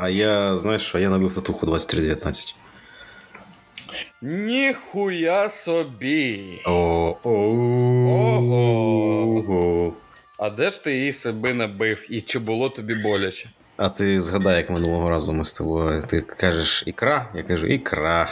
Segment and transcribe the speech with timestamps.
[0.00, 2.54] А я, знаєш, а я набив татуху 2319.
[4.22, 6.60] Ніхуя собі.
[6.64, 7.22] Ого.
[10.38, 12.06] А де ж ти її себе набив?
[12.10, 13.50] І чи було тобі боляче?
[13.78, 16.02] А ти згадай, як минулого разу ми з тобою.
[16.06, 18.30] Ти кажеш ікра, я кажу ікра.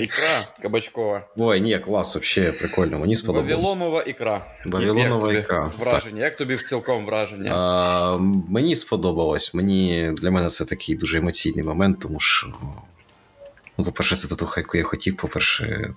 [0.00, 1.22] Ікра кабачкова.
[1.36, 3.70] Ой, ні, клас, взагалі прикольно, мені сподобалось.
[3.70, 4.54] Вавилонова ікра.
[4.64, 5.70] Вавилонова Як ікра.
[5.78, 6.24] Враження.
[6.24, 7.52] Як тобі в цілком враження?
[7.54, 8.16] А,
[8.48, 9.54] мені сподобалось.
[9.54, 12.54] Мені для мене це такий дуже емоційний момент, тому що.
[13.78, 15.16] Ну, по-перше, це татуха, яку я хотів.
[15.16, 15.94] По-перше,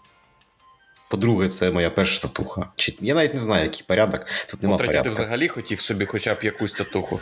[1.10, 2.68] по-друге, це моя перша татуха.
[2.76, 4.26] Чи я навіть не знаю, який порядок.
[4.50, 5.10] Тут нема По-третє, порядку.
[5.16, 7.20] ти взагалі хотів собі хоча б якусь татуху.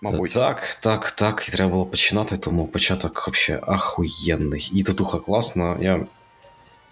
[0.00, 0.32] Мабуть.
[0.32, 1.44] Так, так, так.
[1.48, 4.70] І треба було починати, тому початок взагалі ахуєнний.
[4.74, 5.76] І татуха класна.
[5.80, 6.00] Я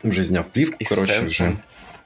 [0.04, 1.52] вже зняв плівку, коротше, вже.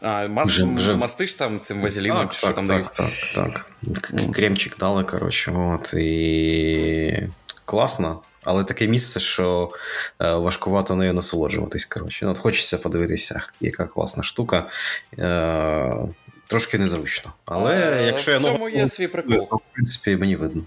[0.01, 0.49] А, мас...
[0.49, 3.67] Вже- вже- мастиш там цим вазеліном, Так, чи що так, там так, так, так.
[4.01, 4.33] К- Ну.
[4.33, 5.95] Кремчик дали, коротше, от.
[5.95, 7.23] І
[7.65, 8.21] класно.
[8.45, 9.71] Але таке місце, що
[10.23, 11.85] е, важкувато нею насолоджуватись.
[11.85, 12.27] Коротше.
[12.27, 14.69] От хочеться подивитися, яка класна штука.
[15.19, 15.95] Е,
[16.47, 17.33] трошки незручно.
[17.45, 19.37] Але А, якщо я в цьому ногу- є свій прикол.
[19.53, 20.63] в принципі, мені видно.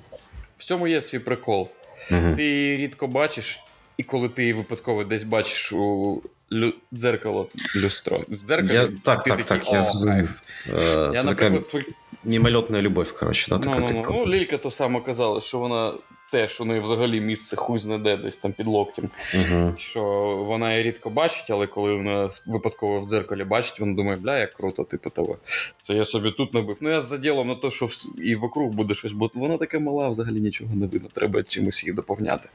[0.64, 1.69] В цьому є свій прикол.
[2.11, 2.36] Угу.
[2.36, 3.59] Ти її рідко бачиш,
[3.97, 6.22] і коли ти її випадково десь бачиш у
[6.53, 6.73] лю...
[6.94, 8.23] дзеркало люстро.
[8.30, 10.41] В дзеркалі, Я, так, ти так, такий, так, я зрозумів.
[10.69, 11.86] Е, Це така свій...
[12.23, 14.14] мімольотна любов, коротше, да, ну, така ну, ну, типу.
[14.14, 15.94] ну, Лілька то саме казала, що вона
[16.34, 19.09] теж у неї взагалі місце хуй знаде десь там під локтем.
[19.36, 19.73] Угу.
[19.78, 20.03] Що
[20.48, 24.53] вона її рідко бачить, але коли вона випадково в дзеркалі бачить, вона думає, бля, як
[24.53, 25.38] круто, типу того.
[25.81, 26.78] Це я собі тут набив.
[26.81, 30.09] Ну я з заділом на те, що і вокруг буде щось, бо вона така мала,
[30.09, 31.09] взагалі нічого не видно.
[31.14, 32.50] Треба чимось її доповняти.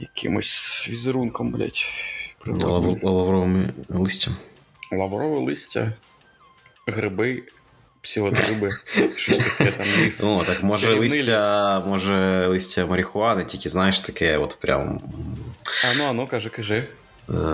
[0.00, 1.54] Якимось візерунком.
[2.46, 4.36] Лав- Лавровими листям.
[4.92, 5.92] Лаврове листя,
[6.86, 7.42] гриби,
[8.05, 8.69] псилотриби,
[9.15, 10.19] щось таке там ліс.
[10.23, 15.01] Ну, так може Чарівний листя, може листя марихуани, тільки знаєш таке, от прям.
[15.85, 16.75] А ну, а ну, кажи, кажи.
[16.75, 16.87] е,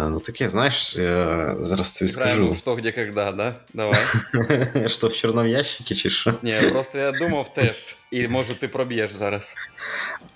[0.10, 2.52] Ну таке, знаєш, е, зараз тобі Играем скажу.
[2.52, 3.56] в что, где, когда, да?
[3.74, 4.00] Давай.
[4.88, 6.34] Що в чорному ящикі, чи що?
[6.42, 9.54] Ні, просто я думав теж, і може ти проб'єш зараз.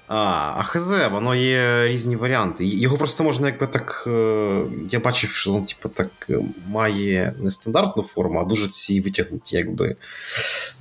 [0.09, 2.65] А, а хз, воно є різні варіанти.
[2.65, 4.05] Його просто можна якби так.
[4.07, 9.01] е, Я бачив, що він типу, так е, має не стандартну форму, а дуже ці
[9.01, 9.97] витягнуті, якби.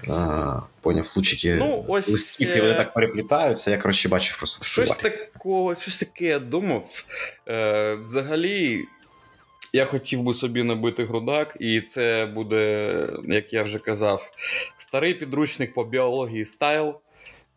[0.09, 3.71] А, поняв, лучики Ну, ось, листків, е, і вони так переплітаються.
[3.71, 6.89] Я, коротше, бачив просто Щось такого, щось таке я думав.
[7.47, 8.85] Е, взагалі,
[9.73, 14.31] я хотів би собі набити грудак, і це буде, як я вже казав,
[14.77, 16.95] старий підручник по біології стайл.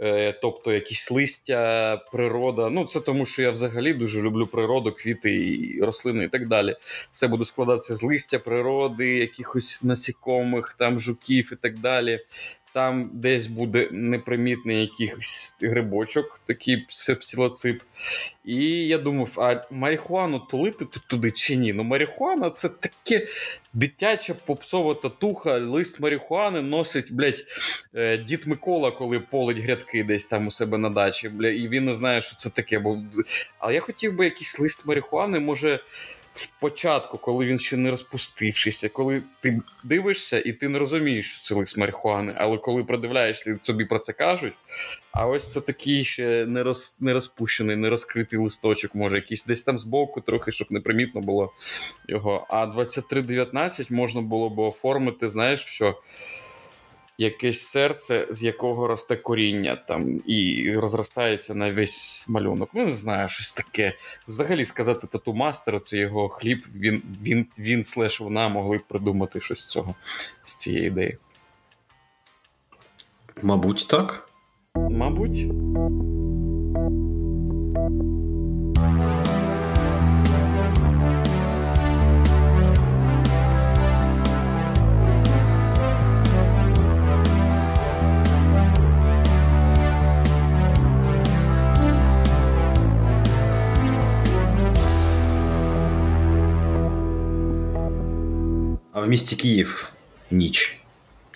[0.01, 2.71] Е, Тобто якісь листя, природа.
[2.71, 6.77] Ну, це тому, що я взагалі дуже люблю природу, квіти і рослини і так далі.
[7.13, 12.21] Все буде складатися з листя, природи, якихось насікомих, там жуків і так далі.
[12.75, 16.87] Там десь буде непримітний якийсь грибочок, такий
[17.21, 17.83] псилоцип.
[18.45, 21.73] І я думав, а марихуану тулити тут туди чи ні?
[21.73, 23.27] Ну, марихуана це таке
[23.73, 27.45] дитяча попсова татуха, лист марихуани носить, блядь,
[27.95, 31.29] е, дід Микола, коли полить грядки десь там у себе на дачі.
[31.29, 32.79] Бля, і він не знає, що це таке.
[32.79, 32.99] Бо...
[33.59, 35.81] Але я хотів би якийсь лист марихуани, може.
[36.39, 41.43] В початку, коли він ще не розпустившися, коли ти дивишся і ти не розумієш, що
[41.43, 44.53] це лист марихуани, але коли придивляєшся, тобі про це кажуть.
[45.13, 49.63] А ось це такий ще не, роз, не розпущений, не розкритий листочок, може, якийсь десь
[49.63, 51.53] там збоку, трохи, щоб непримітно було
[52.09, 52.47] його.
[52.51, 55.97] А 2319 можна було б оформити, знаєш, що
[57.19, 62.71] якесь серце, з якого росте коріння там і розростається на весь малюнок.
[62.73, 63.95] Ну, не знаю, щось таке.
[64.29, 69.41] Взагалі сказати тату мастеру, це його хліб, він, він, він слеш вона могли б придумати
[69.41, 69.95] щось з цього,
[70.45, 71.19] з цієї ідеї.
[73.43, 74.31] Мабуть, так.
[74.75, 75.45] Мабуть.
[99.09, 99.93] Місті Київ
[100.31, 100.81] ніч.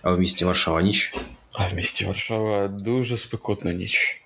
[0.02, 1.14] А в місті Варшава ніч.
[1.52, 4.22] А в місті Варшава дуже спекотна ніч.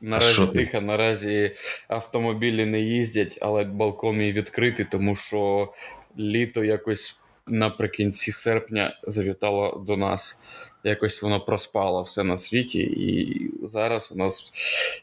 [0.00, 1.56] Наразі тихо, наразі
[1.88, 5.72] автомобілі не їздять, але балкон мій відкритий, тому що
[6.18, 10.40] літо якось наприкінці серпня завітало до нас.
[10.84, 14.52] Якось воно проспало все на світі, і зараз у нас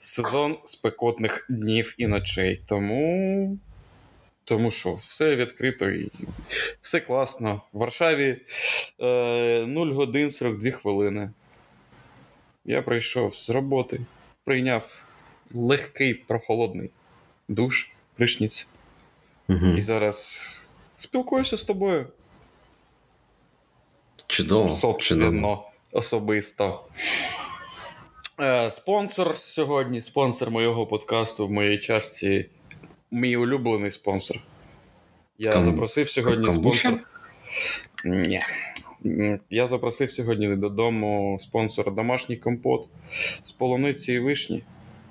[0.01, 2.62] сезон спекотних днів і ночей.
[2.68, 3.59] Тому.
[4.50, 6.12] Тому що все відкрито і
[6.81, 7.62] все класно.
[7.74, 8.42] В Варшаві
[9.00, 11.31] е, 0 годин 42 хвилини.
[12.66, 14.00] Я прийшов з роботи,
[14.44, 15.04] прийняв
[15.54, 16.92] легкий, прохолодний
[17.48, 18.68] душ, пришніць.
[19.50, 19.68] Угу.
[19.78, 20.57] І зараз
[20.96, 22.07] спілкуюся з тобою.
[24.28, 24.69] Чудово.
[24.69, 25.72] Собственно, чудово.
[25.92, 26.86] особисто.
[28.40, 32.50] Е, Спонсор сьогодні, спонсор моєго подкасту в моїй чашці.
[33.11, 34.38] Мій улюблений спонсор.
[35.38, 36.77] Я Кам- запросив сьогодні Камбуча?
[36.77, 37.07] спонсор.
[38.06, 38.39] Ні.
[39.50, 42.89] Я запросив сьогодні додому спонсора домашній компот
[43.44, 44.63] з полуниці і вишні,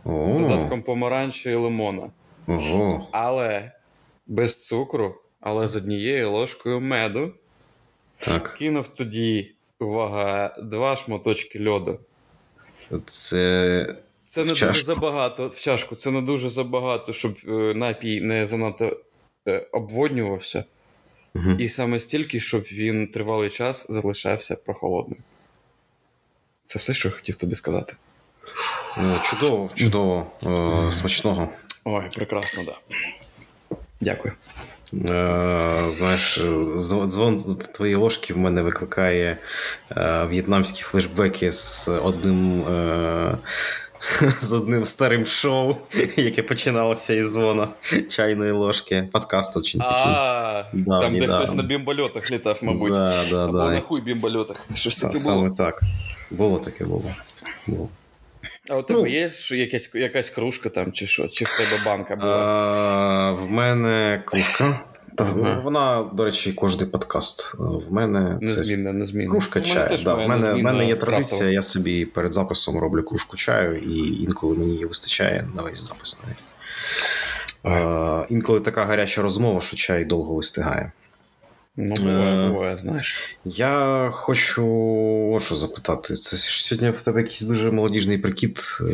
[0.05, 2.11] з О, додатком помаранчі і лимона.
[2.47, 3.09] ого.
[3.13, 3.73] Але
[4.27, 7.33] без цукру, але з однією ложкою меду.
[8.19, 8.55] Так.
[8.59, 12.01] Кинув тоді, увага, два шматочки льоду.
[13.07, 13.87] Це.
[14.39, 14.75] Це не чашку.
[14.75, 19.01] дуже забагато в чашку, це не дуже забагато, щоб е, напій не занадто
[19.49, 20.65] е, обводнювався.
[21.35, 21.51] Угу.
[21.51, 25.19] І саме стільки, щоб він тривалий час залишався прохолодним.
[26.67, 27.97] Це все, що я хотів тобі сказати.
[28.97, 30.27] О, чудово, чудово.
[30.89, 31.49] Е, смачного.
[31.85, 32.75] Ой, прекрасно, так.
[32.91, 33.77] Да.
[34.01, 34.35] Дякую.
[34.95, 39.39] Е, знаєш, дз- дзвон твоєї ложки в мене викликає
[39.91, 42.63] е, в'єтнамські флешбеки з одним.
[42.63, 43.39] Е,
[44.41, 45.77] з одним старим шоу,
[46.17, 47.69] яке починалося із дзвона
[48.11, 49.09] чайної ложки.
[49.13, 49.97] Подкаст очень такий.
[49.97, 52.93] А, там, де хтось на бімбольотах літав, мабуть.
[52.93, 53.71] Да, да, Або да.
[53.71, 54.57] на хуй бімбольотах.
[54.75, 55.25] Що ж таке було?
[55.25, 55.81] Саме так.
[56.31, 57.05] Було таке було.
[57.67, 57.89] було.
[58.71, 59.07] А у тебе Ну.
[59.07, 61.29] є якась, якась кружка там, чи що?
[61.29, 62.37] Чи в тебе банка була?
[62.37, 64.81] А, в мене кружка.
[65.19, 65.61] Та, Ага.
[65.65, 67.55] Вона, до речі, кожний подкаст.
[67.55, 69.31] Е, В мене це Незмінна, незмінна.
[69.31, 69.99] кружка чаю.
[70.05, 70.15] Да.
[70.15, 71.13] В мене, в мене є крафтова.
[71.13, 75.89] традиція, я собі перед записом роблю кружку чаю, і інколи мені її вистачає на весь
[75.89, 76.39] запис навіть.
[77.67, 80.93] Е, інколи така гаряча розмова, що чай довго вистигає.
[81.81, 83.37] Ну, буває, Е, буває, знаєш.
[83.45, 84.67] Я хочу
[85.35, 86.15] о що запитати.
[86.15, 88.61] Це ж сьогодні в тебе якийсь дуже молодіжний прикид.
[88.81, 88.93] Е,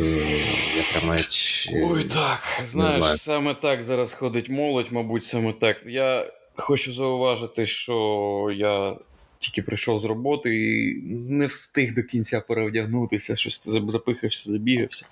[0.77, 1.69] Я прям навіть.
[1.73, 2.39] е, Ой, так.
[2.71, 3.17] Знаєш, знаю.
[3.17, 5.77] саме так зараз ходить молодь, мабуть, саме так.
[5.85, 8.95] Я хочу зауважити, що я
[9.45, 15.05] тільки прийшов з роботи і не встиг до кінця перевдягнутися, щось за- запихався, забігався.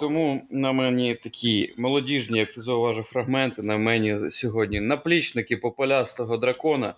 [0.00, 3.62] Тому на мені такі молодіжні, як ти зауважив, фрагменти.
[3.62, 6.94] На мені сьогодні наплічники попелястого дракона,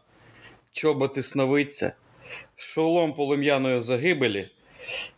[0.72, 1.92] чоботи сновидця,
[2.56, 4.50] шолом полум'яної загибелі,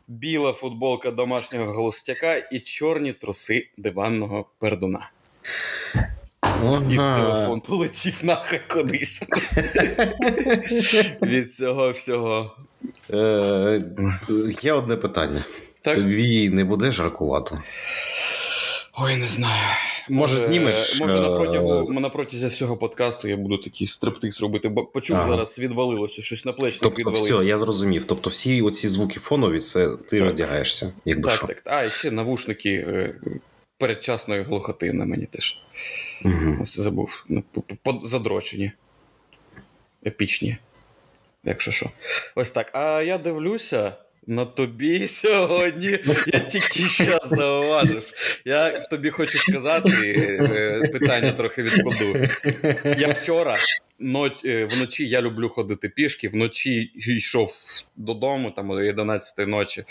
[0.09, 5.11] біла футболка домашнього голостяка і чорні труси диванного пердуна.
[6.91, 9.23] І телефон полетів нахай кудись.
[11.23, 12.57] Від цього всього.
[13.11, 13.83] Е,
[14.63, 15.45] Є одне питання.
[15.83, 15.95] Так?
[15.95, 17.59] Тобі не буде жаркувато?
[18.99, 19.63] Ой, не знаю.
[20.09, 24.69] Може, знімеш, Може, на, е, протягу, на протязі подкасту я буду такий стриптиз робити.
[24.69, 25.31] Бо почув Ага.
[25.31, 27.37] зараз відвалилося, щось на плечник Тобто, відвалився.
[27.37, 28.05] все, я зрозумів.
[28.05, 30.25] Тобто, всі оці звуки фонові, це ти Так.
[30.25, 31.47] роздягаєшся, якби Так, що.
[31.47, 31.63] так.
[31.65, 33.15] А, і ще навушники е,
[33.79, 35.59] передчасної глухоти на мені теж.
[36.25, 36.59] Угу.
[36.63, 37.25] Ось забув.
[37.29, 37.45] Ну,
[38.05, 38.73] Задрочені.
[40.07, 40.57] Епічні.
[41.45, 41.91] Якщо що.
[42.35, 42.71] Ось так.
[42.75, 43.97] А я дивлюся.
[44.27, 48.13] На тобі сьогодні я тільки що зауважив.
[48.45, 52.27] Я тобі хочу сказати е, питання трохи відкладу.
[52.99, 53.59] Я вчора
[53.99, 57.53] ноч, е, вночі я люблю ходити пішки, вночі йшов
[57.97, 59.85] додому там о 11 ночі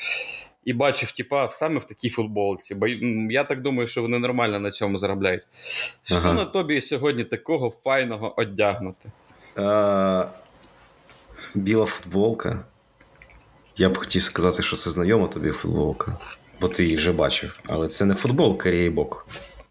[0.65, 2.75] і бачив типа саме в такій футболці.
[2.75, 2.87] Бо
[3.31, 5.43] я так думаю, що вони нормально на цьому заробляють.
[6.03, 6.33] Що Ага.
[6.33, 9.11] на тобі сьогодні такого файного одягнути?
[9.55, 10.25] А,
[11.55, 12.59] біла футболка.
[13.77, 16.17] Я б хотів сказати, що це знайома тобі футболка,
[16.61, 17.59] бо ти її вже бачив.
[17.69, 19.27] Але це не футболка Рейбок.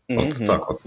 [0.09, 0.47] От Мгм.
[0.47, 0.81] так от.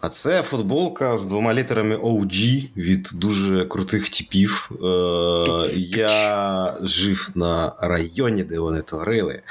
[0.00, 4.70] А це футболка з двома літерами OG від дуже крутих типів.
[4.72, 9.42] Е, я жив на районі, де вони творили.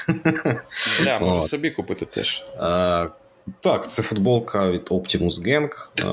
[1.02, 2.44] Бля, можу собі купити теж.
[2.56, 3.08] Е,
[3.60, 5.70] так, це футболка від Optimus Gang.
[6.00, 6.04] Е,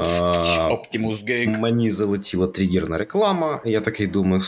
[0.70, 1.60] Optimus Gang.
[1.60, 3.62] Мені залетіла тригерна реклама.
[3.66, 4.42] Я такий думаю,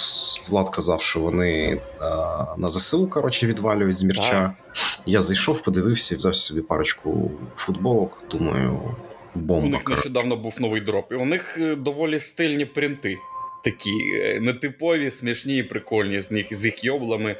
[0.49, 1.81] Влад казав, що вони
[2.57, 4.53] на ЗСУ коротше, відвалюють з мірча.
[5.05, 8.23] Я зайшов, подивився і взяв собі парочку футболок.
[8.31, 8.81] Думаю,
[9.35, 13.17] У них нещодавно був новий drop, і у них е, доволі стильні принти.
[13.63, 17.35] Такі е, нетипові, смішні і прикольні з них з їх йоблами.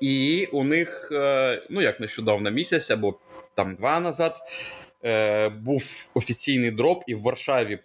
[0.00, 3.18] І у них, е, ну як нещодавно місяць або
[3.54, 4.36] там два назад,
[5.60, 7.78] був офіційний drop, і в Варшаві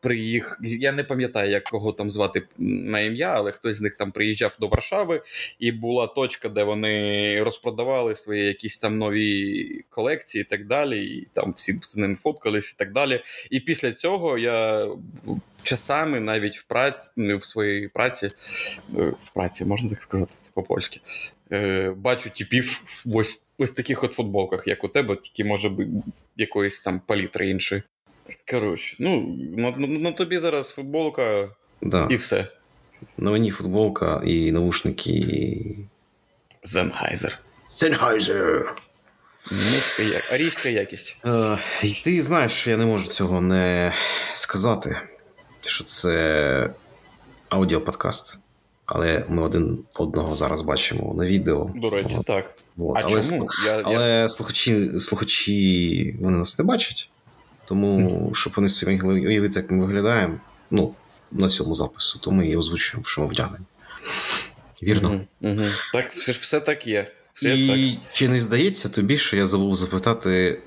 [0.00, 0.58] при їх.
[0.62, 4.56] Я не пам'ятаю, як кого там звати на ім'я, але хтось з них там приїжджав
[4.60, 5.22] до Варшави,
[5.58, 11.06] і була точка, де вони розпродавали свої якісь там нові колекції і так далі.
[11.06, 13.22] І там всі з ним фоткались і так далі.
[13.50, 14.88] І після цього я
[15.62, 18.30] часами навіть в праці в своїй праці,
[18.98, 21.00] е, в праці, можна так сказати, по-польськи.
[21.52, 25.70] е, бачу типів в ось ось таких от футболках, як у тебе, тільки може
[26.36, 27.82] якоїсь там палітри іншої.
[28.50, 31.48] Коротше, ну, на, на, на тобі зараз футболка
[31.82, 32.08] Да.
[32.10, 32.46] і все.
[33.18, 35.76] На мені футболка і наушники.
[36.64, 37.38] Зенхайзер.
[39.50, 40.22] Низька.
[40.32, 41.22] Арійська якість.
[41.26, 43.92] Е, і ти знаєш, що я не можу цього не
[44.34, 44.96] сказати,
[45.62, 46.70] що це
[47.48, 48.38] аудіоподкаст.
[48.86, 51.70] Але ми один одного зараз бачимо на відео.
[51.74, 52.54] До речі, От, так.
[52.78, 52.96] от.
[52.96, 53.48] А але чому?
[53.66, 53.82] Я, я...
[53.84, 57.08] але слухачі, слухачі вони нас не бачать.
[57.68, 60.94] Тому, щоб вони собі могли уявити, як ми виглядаємо, ну,
[61.32, 63.64] на цьому запису, то ми і озвучуємо, що ми вдягнені.
[64.82, 65.08] Вірно?
[65.08, 65.64] Угу, угу.
[65.92, 67.12] Так, все, все так є.
[67.34, 68.02] Все І так.
[68.12, 70.60] чи не здається тобі, що я забув запитати,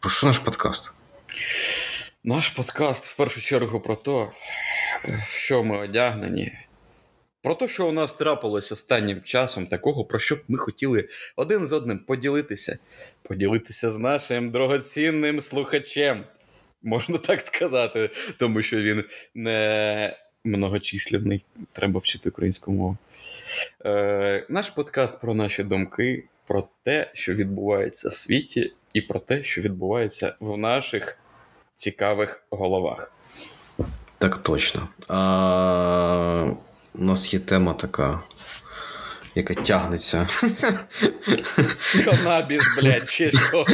[0.00, 0.94] про що наш подкаст?
[2.24, 4.26] Наш подкаст в першу чергу про те,
[5.28, 6.52] що ми одягнені.
[7.48, 11.66] Про те, що у нас трапилось останнім часом, такого, про що б ми хотіли один
[11.66, 12.78] з одним поділитися.
[13.22, 16.24] Поділитися з нашим дорогоцінним слухачем.
[16.82, 21.44] Можна так сказати, тому що він не многочисленний.
[21.72, 22.96] Треба вчити українську мову.
[23.84, 29.44] Е, наш подкаст про наші думки, про те, що відбувається в світі, і про те,
[29.44, 31.18] що відбувається в наших
[31.76, 33.12] цікавих головах.
[34.18, 34.88] Так точно.
[35.08, 36.50] А,
[36.98, 38.20] у нас є тема така,
[39.34, 40.28] яка тягнеться.
[42.04, 43.66] Канабіс, блядь, чи що,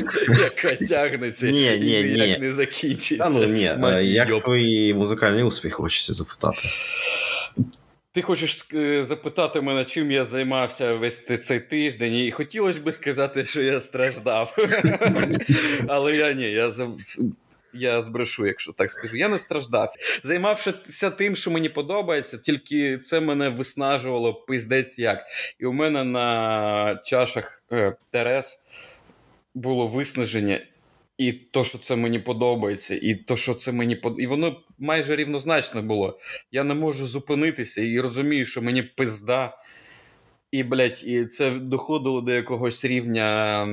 [0.42, 2.46] яка тягнеться Ні, ні, і ніяк ні.
[2.46, 3.24] не закінчиться.
[3.24, 4.42] Та ну ні, Мать як йоб.
[4.42, 6.58] твої музикальні успіхи, хочеться запитати.
[8.12, 13.44] Ти хочеш е, запитати мене, чим я займався весь цей тиждень, і хотілося б сказати,
[13.44, 14.56] що я страждав.
[15.88, 16.90] Але я ні, я за-
[17.74, 19.16] я збрешу, якщо так скажу.
[19.16, 19.94] Я не страждав.
[20.22, 25.26] Займався тим, що мені подобається, тільки це мене виснажувало пиздець як.
[25.58, 28.66] І у мене на чашах е, Терес
[29.54, 30.60] було виснаження.
[31.18, 34.14] І то, що це мені подобається, і то, що це мені под...
[34.18, 36.18] І воно майже рівнозначно було.
[36.52, 39.58] Я не можу зупинитися і розумію, що мені пизда.
[40.50, 43.66] І, блядь, і це доходило до якогось рівня.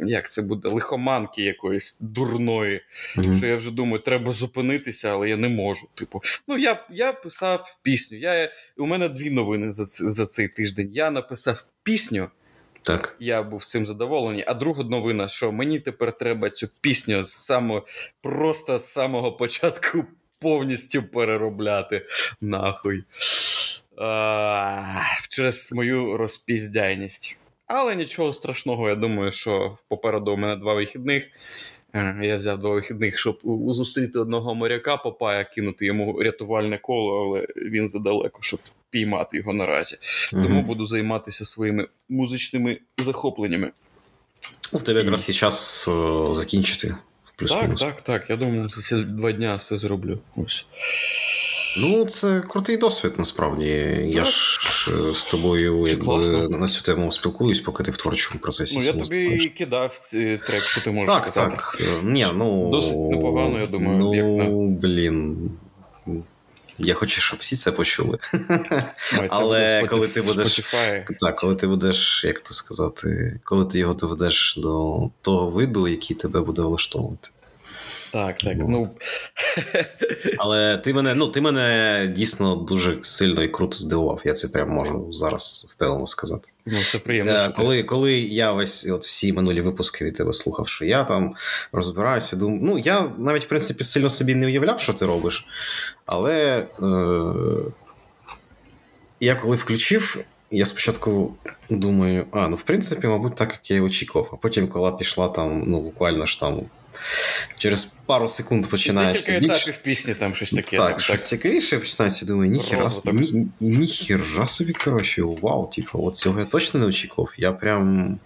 [0.00, 0.68] Як це буде?
[0.68, 2.80] Лихоманки якоїсь дурної.
[3.16, 3.38] Мгм.
[3.38, 5.88] Що я вже думаю, треба зупинитися, але я не можу.
[5.94, 8.18] Типу, ну я, я писав пісню.
[8.18, 10.90] Я, у мене дві новини за, за цей тиждень.
[10.92, 12.30] Я написав пісню,
[12.82, 13.16] Так.
[13.20, 14.44] я був цим задоволений.
[14.46, 17.86] А друга новина, що мені тепер треба цю пісню з самого,
[18.22, 20.04] просто з самого початку
[20.40, 22.06] повністю переробляти.
[22.40, 23.04] Нахуй.
[23.96, 27.40] А, через мою розпіздяйність.
[27.68, 31.24] Але нічого страшного, я думаю, що попереду у мене два вихідних.
[31.94, 37.46] Е, Я взяв два вихідних, щоб зустріти одного моряка, попая, кинути йому рятувальне коло, але
[37.70, 38.60] він задалеко, щоб
[38.90, 39.96] піймати його наразі.
[40.30, 43.70] Тому буду займатися своїми музичними захопленнями.
[44.72, 46.94] Ну, В тебе якраз є час о, закінчити.
[47.24, 48.30] в Так, так, так.
[48.30, 50.18] Я думаю, за ці два дня все зроблю.
[50.36, 50.66] Ось.
[51.76, 53.66] Ну, це крутий досвід, насправді.
[54.14, 54.58] Я ж
[55.10, 56.48] е, з тобою Це якби, класно.
[56.48, 58.76] на цю тему спілкуюсь, поки ти в творчому процесі.
[58.78, 59.46] Ну, я тобі знаєш.
[59.58, 61.56] кидав ці трек, що ти можеш Так, сказати.
[61.56, 61.78] так.
[61.80, 65.50] Е, Ні, ну, Досить непогано, я думаю, Ну, як на- блін.
[66.80, 68.18] Я хочу, щоб всі це почули.
[68.32, 71.04] Май, це Але коли ти будеш- Spotify.
[71.20, 76.16] Так, коли ти будеш, як то сказати, коли ти його доведеш до того виду, який
[76.16, 77.28] тебе буде влаштовувати.
[78.10, 78.56] Так, так.
[78.58, 78.86] Ну,
[80.38, 84.22] Але ти мене, ну, ти мене дійсно дуже сильно і круто здивував.
[84.24, 86.48] Я це прям можу зараз впевнено сказати.
[86.66, 87.32] ну це приємно.
[87.32, 91.34] Е, Коли, коли я весь от всі минулі випуски від тебе слухав, що я там
[91.72, 95.46] розбираюся, думаю, ну я навіть в принципі сильно собі не уявляв, що ти робиш.
[96.06, 97.72] Але е-
[99.20, 101.34] я коли включив, я спочатку
[101.70, 104.30] думаю, а, ну в принципі, мабуть, так як я і очікував.
[104.32, 106.60] А потім, коли пішла там, ну буквально ж там
[107.58, 110.76] через пару секунд починається Декілька більш- етапів пісні, там щось таке.
[110.76, 116.38] так, так, щось цікавіше починається, думаю, ніхера, ні, ніхера собі, коротше, вау, типу, от цього
[116.38, 117.34] я точно не очікував.
[117.36, 118.18] Я прям.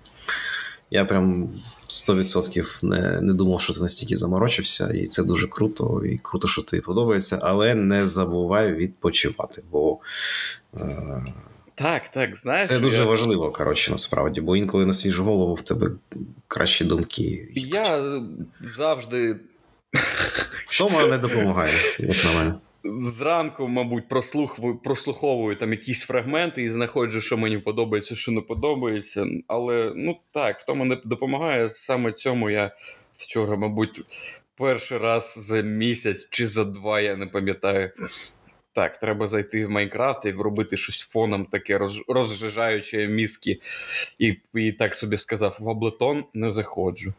[0.90, 1.48] Я прям
[1.88, 6.62] 100% не, не думав, що ти настільки заморочився, і це дуже круто, і круто, що
[6.62, 9.98] тобі подобається, але не забувай відпочивати, бо
[10.74, 11.24] е,
[11.82, 12.68] Так, так, знаєш.
[12.68, 13.04] це дуже я...
[13.04, 15.90] важливо, коротше, насправді, бо інколи на свіжу голову в тебе
[16.48, 17.48] кращі думки.
[17.54, 18.20] Я
[18.60, 19.36] завжди
[20.66, 22.54] Втома не допомагає, як на мене.
[22.84, 29.26] зранку, мабуть, прослуховую, прослуховую там якісь фрагменти і знаходжу, що мені подобається, що не подобається.
[29.46, 31.68] Але ну так, в тому не допомагає.
[31.68, 32.70] Саме цьому я
[33.14, 34.00] вчора, мабуть,
[34.56, 37.90] перший раз за місяць чи за два, я не пам'ятаю.
[38.72, 43.60] Так, треба зайти в Майнкрафт і робити щось фоном таке розжижаюче мізки.
[44.18, 47.14] І і так собі сказав: в Аблетон не заходжу.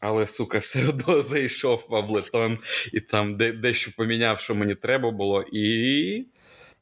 [0.00, 2.58] Але, сука, все одно зайшов в Аблетон
[2.92, 6.26] і там де, дещо поміняв, що мені треба було, і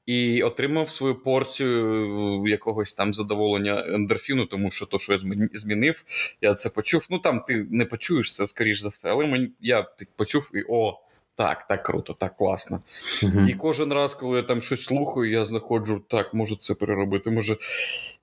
[0.07, 5.19] і отримав свою порцію якогось там задоволення ендорфіну, тому що то, що я
[5.55, 6.05] змінив,
[6.41, 7.07] я це почув.
[7.11, 11.01] Ну там ти не почуєш це, скоріш за все, але мені я почув і о.
[11.37, 12.81] Так, так круто, так класно.
[13.23, 13.49] Uh-huh.
[13.49, 17.31] І кожен раз, коли я там щось слухаю, я знаходжу, так, можу це переробити.
[17.31, 17.57] може.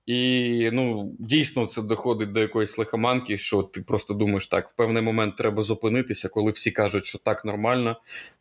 [0.05, 5.03] І ну, дійсно це доходить до якоїсь лихоманки, що ти просто думаєш, так, в певний
[5.03, 7.95] момент треба зупинитися, коли всі кажуть, що так нормально,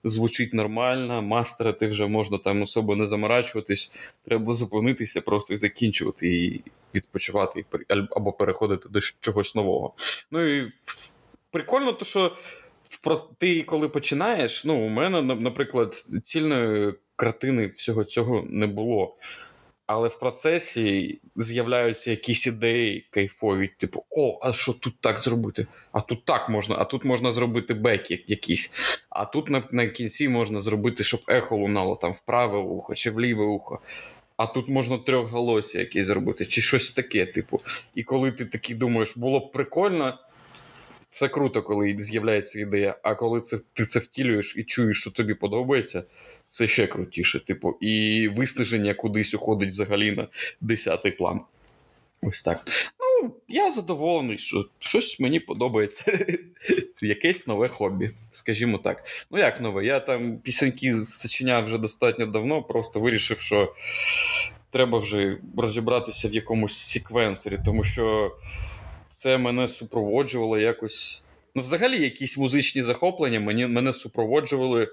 [0.05, 3.93] звучить нормально, мастерити вже можна там особо не заморачуватись.
[4.25, 7.65] Треба зупинитися, просто і закінчувати, і відпочивати,
[8.11, 9.95] або переходити до чогось нового.
[10.31, 10.73] Ну і
[11.51, 12.37] прикольно, то що
[13.39, 15.95] ти коли починаєш, ну, у мене, наприклад,
[16.25, 19.17] цільної картини всього цього не було.
[19.93, 25.67] Але в процесі з'являються якісь ідеї кайфові, типу, о, а що тут так зробити?
[25.93, 28.73] А тут так можна, а тут можна зробити бек якийсь.
[29.11, 33.11] А тут на на кінці можна зробити, щоб ехо лунало там в праве ухо чи
[33.11, 33.81] в ліве ухо.
[34.37, 37.61] А тут можна трьохголосся якесь зробити, чи щось таке, типу.
[37.95, 40.19] І коли ти такий думаєш, було б прикольно,
[41.11, 42.97] це круто, коли з'являється ідея.
[43.03, 46.05] А коли це ти це втілюєш і чуєш, що тобі подобається,
[46.49, 47.45] це ще крутіше.
[47.45, 50.29] Типу, і виснаження кудись уходить взагалі на
[50.61, 51.41] десятий план.
[52.23, 52.65] Ось так.
[53.01, 56.27] Ну, я задоволений, що щось мені подобається.
[57.01, 59.05] Якесь нове хобі, скажімо так.
[59.31, 59.85] Ну, як нове?
[59.85, 63.75] Я там пісеньки зачиняв вже достатньо давно, просто вирішив, що
[64.71, 68.33] треба вже розібратися в якомусь секвенсорі, тому що
[69.21, 71.23] це мене супроводжувало якось.
[71.55, 74.89] Ну, взагалі, якісь музичні захоплення мені, мене супроводжували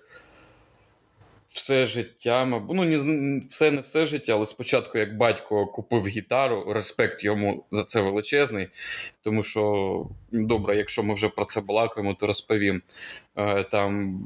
[1.50, 2.46] все життя.
[2.46, 7.84] Ну, не все не все життя, але спочатку, як батько купив гітару, респект йому за
[7.84, 8.68] це величезний.
[9.22, 12.82] Тому що, добре, якщо ми вже про це балакаємо, то розповім.
[13.36, 14.20] Е, там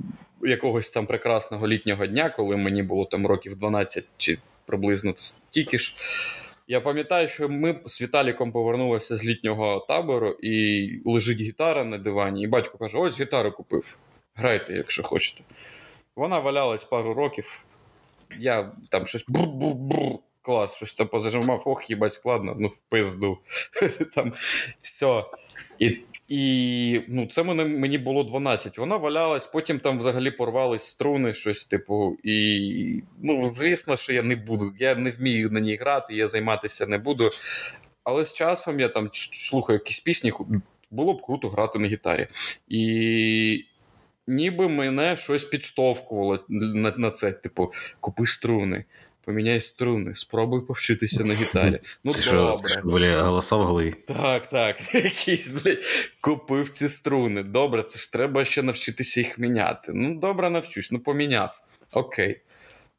[0.44, 5.96] якогось там прекрасного літнього дня, коли мені було там років 12 чи приблизно стільки ж.
[6.72, 12.44] Я пам'ятаю, що ми з Віталіком повернулися з літнього табору, і лежить гітара на дивані,
[12.44, 13.98] і батько каже: ось гітару купив.
[14.36, 15.44] Грайте, якщо хочете.
[16.16, 17.66] Вона валялась пару років.
[18.40, 23.38] Я там щось бур-бур-бур, клас, щось там позажимав, ох, їбать, складно, ну в пизду.
[24.16, 24.34] там
[24.82, 25.24] все.
[25.80, 25.98] І
[26.32, 28.78] і ну, це мене, мені було 12.
[28.78, 32.18] Вона валялась, потім там взагалі порвались струни, щось типу.
[32.24, 34.74] І ну, звісно, що я не буду.
[34.80, 37.30] Я не вмію на ній грати, я займатися не буду.
[38.04, 40.34] Але з часом я там слухаю якісь пісні,
[40.92, 42.28] було б круто грати на гітарі.
[42.68, 43.66] І
[44.28, 47.32] ніби мене щось підштовхувало на на це.
[47.32, 48.86] Типу, купи струни,
[49.26, 51.80] поміняй струни, спробуй повчитися на гітарі.
[52.04, 52.58] Ну, це добре.
[52.58, 53.96] Що, це були голоса в голові.
[54.08, 54.94] Так, так.
[54.96, 55.84] Якийсь, блядь,
[56.22, 57.44] купив ці струни.
[57.44, 59.92] Добре, це ж треба ще навчитися їх міняти.
[59.96, 61.62] Ну, добре, навчусь, ну поміняв.
[61.94, 62.42] Окей.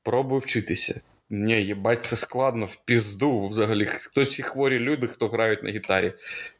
[0.02, 1.00] Пробуй вчитися.
[1.30, 3.86] Ні, їбать, це складно, в пізду взагалі.
[3.86, 6.12] Хтось і хворі люди, хто грають на гітарі,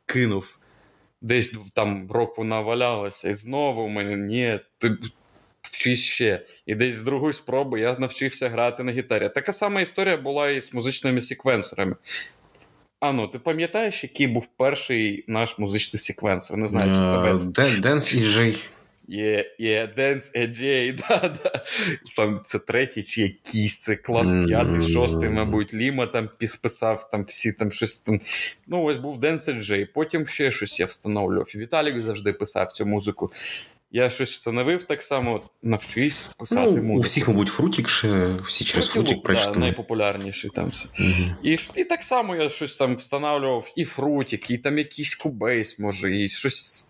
[0.07, 0.59] кинув
[1.22, 4.96] десь там рок вона валялася, і знову в мене ні, ти
[5.62, 6.40] вчись ще.
[6.66, 9.31] І десь з другої спроби я навчився грати на гітарі.
[9.35, 11.96] Така сама історія була і з музичними секвенсорами.
[13.01, 16.57] Ану, ти пам'ятаєш, який був перший наш музичний секвенсор?
[16.57, 17.81] Не знаю, чи тебе.
[17.81, 18.20] Денс і
[19.09, 21.64] Є, є, Dance AJ, да, да.
[22.16, 27.53] Там це третій чи якийсь, це клас п'ятий, шостий, мабуть, Ліма там підписав, там всі
[27.53, 28.20] там щось там.
[28.66, 31.46] Ну, ось був Dance eJay, потім ще щось я встановлював.
[31.55, 33.33] Віталік завжди писав цю музику.
[33.94, 36.94] Я щось встановив так само, навчись писати ну, музику.
[36.94, 39.55] У всіх, мабуть, фрутік ще, всі через фрутік прочитали.
[39.55, 40.88] Да, найпопулярніший там все.
[41.00, 41.35] Угу.
[41.42, 46.16] І і так само я щось там встановлював, і фрутік, і там якийсь Cubase, може,
[46.16, 46.88] і щось.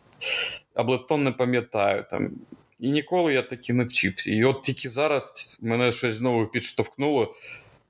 [0.75, 2.31] Аблетон не пам'ятаю там.
[2.79, 4.31] І ніколи я таки не вчився.
[4.31, 7.35] І от тільки зараз мене щось знову підштовхнуло.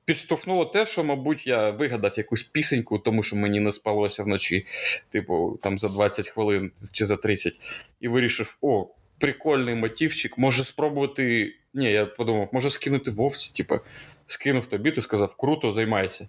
[0.04, 4.66] Підштовхнуло те, що, мабуть, я вигадав якусь пісеньку, тому що мені не спалося вночі,
[5.10, 7.60] типу, там за 20 хвилин чи за 30,
[8.00, 8.88] і вирішив: о,
[9.22, 11.54] прикольний мотивчик, може спробувати.
[11.74, 13.80] Ні, я подумав, може скинути вовсі, типу,
[14.26, 16.28] скинув тобі, ти сказав, круто, займайся.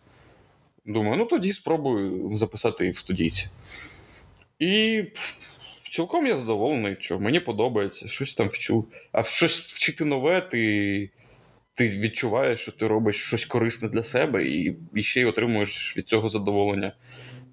[0.86, 3.48] Думаю, ну тоді спробую записати в студійці.
[4.60, 5.04] І
[5.92, 8.88] цілком я задоволений, що мені подобається, щось там вчу.
[9.12, 11.10] А щось вчити нове, ти
[11.74, 16.10] ти відчуваєш, що ти робиш щось корисне для себе, і, і ще й отримуєш від
[16.10, 16.96] цього задоволення.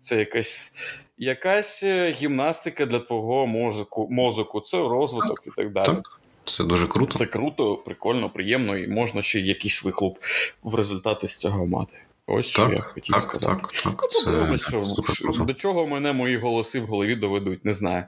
[0.01, 0.75] Це якась
[1.21, 5.87] якась е, гімнастика для твого мозку, мозку, це розвиток так, і так далі.
[5.87, 6.21] Так.
[6.45, 7.19] Це дуже круто.
[7.19, 10.19] Це круто, прикольно, приємно, і можна ще якийсь вихлоп
[10.63, 11.97] в результаті з цього мати.
[12.27, 13.63] Ось що я хотів так, сказати.
[13.63, 17.65] Так, так, Ну, це подивимось, що, що- до чого мене мої голоси в голові доведуть,
[17.65, 18.05] не знаю.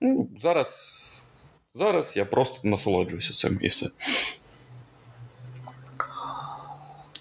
[0.00, 1.24] Ну, зараз,
[1.74, 3.86] зараз я просто насолоджуюся цим і все.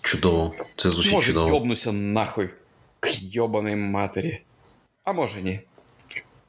[0.02, 0.54] Чудово.
[0.76, 1.48] Це звучить Може, чудово.
[1.50, 2.50] йобнуся нахуй
[3.00, 4.42] к йобаній матері.
[5.08, 5.60] А може ні.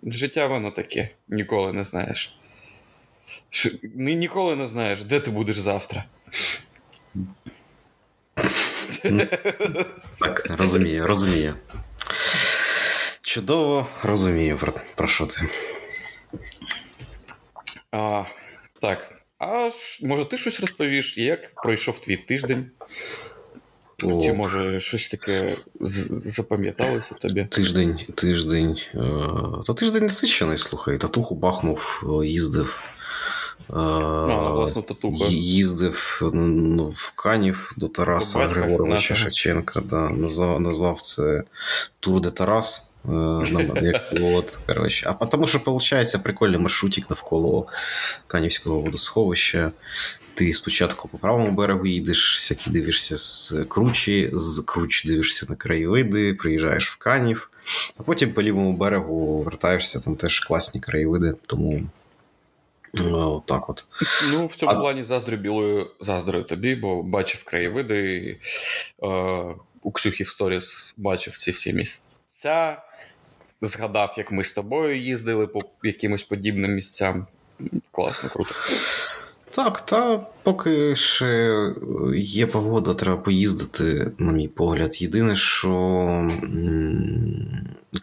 [0.03, 2.39] Життя воно таке, ніколи не знаєш.
[3.95, 6.05] Ніколи не знаєш, де ти будеш завтра.
[10.19, 11.55] Так, розумію, розумію.
[13.21, 15.49] Чудово розумію, про, про що ти.
[17.93, 18.25] А,
[18.81, 19.23] так.
[19.39, 19.71] А
[20.03, 22.71] може, ти щось розповіш, як пройшов твій тиждень?
[24.05, 25.57] О, Чи може щось таке
[26.25, 27.45] запам'яталося тобі?
[27.45, 28.79] Тиждень, тиждень.
[28.95, 28.99] Е,
[29.67, 30.99] та тиждень насичений, слухай.
[30.99, 32.83] Татуху бахнув, їздив.
[33.71, 35.25] Е, А, власну татуху.
[35.29, 36.21] Їздив
[36.95, 39.21] в Канів до Тараса батька Григоровича нашого.
[39.21, 39.81] Шевченка.
[39.81, 41.43] Да, назвав, назвав це
[42.01, 42.91] Тур де Тарас.
[43.83, 45.15] як, от, коротше.
[45.21, 47.67] А тому що, виходить, прикольний маршрутик навколо
[48.27, 49.73] Канівського водосховища.
[50.39, 56.35] Ти спочатку по правому берегу їдеш, всякі дивишся з кручі, з круч дивишся на краєвиди,
[56.35, 57.51] приїжджаєш в Канів,
[57.97, 61.83] а потім по лівому берегу вертаєшся, там теж класні краєвиди, тому
[62.95, 63.85] ну, так от.
[64.31, 68.17] Ну, в цьому А- плані заздрю білою заздрю тобі, бо бачив краєвиди.
[68.17, 68.39] і,
[69.07, 72.83] Е, у Ксюхі в сторіс бачив ці всі місця.
[73.61, 77.27] Згадав, як ми з тобою їздили по якимось подібним місцям.
[77.93, 78.55] Класно, круто.
[79.51, 81.61] Так, та поки ще
[82.17, 85.03] є погода, треба поїздити, на мій погляд.
[85.03, 86.31] Єдине, що,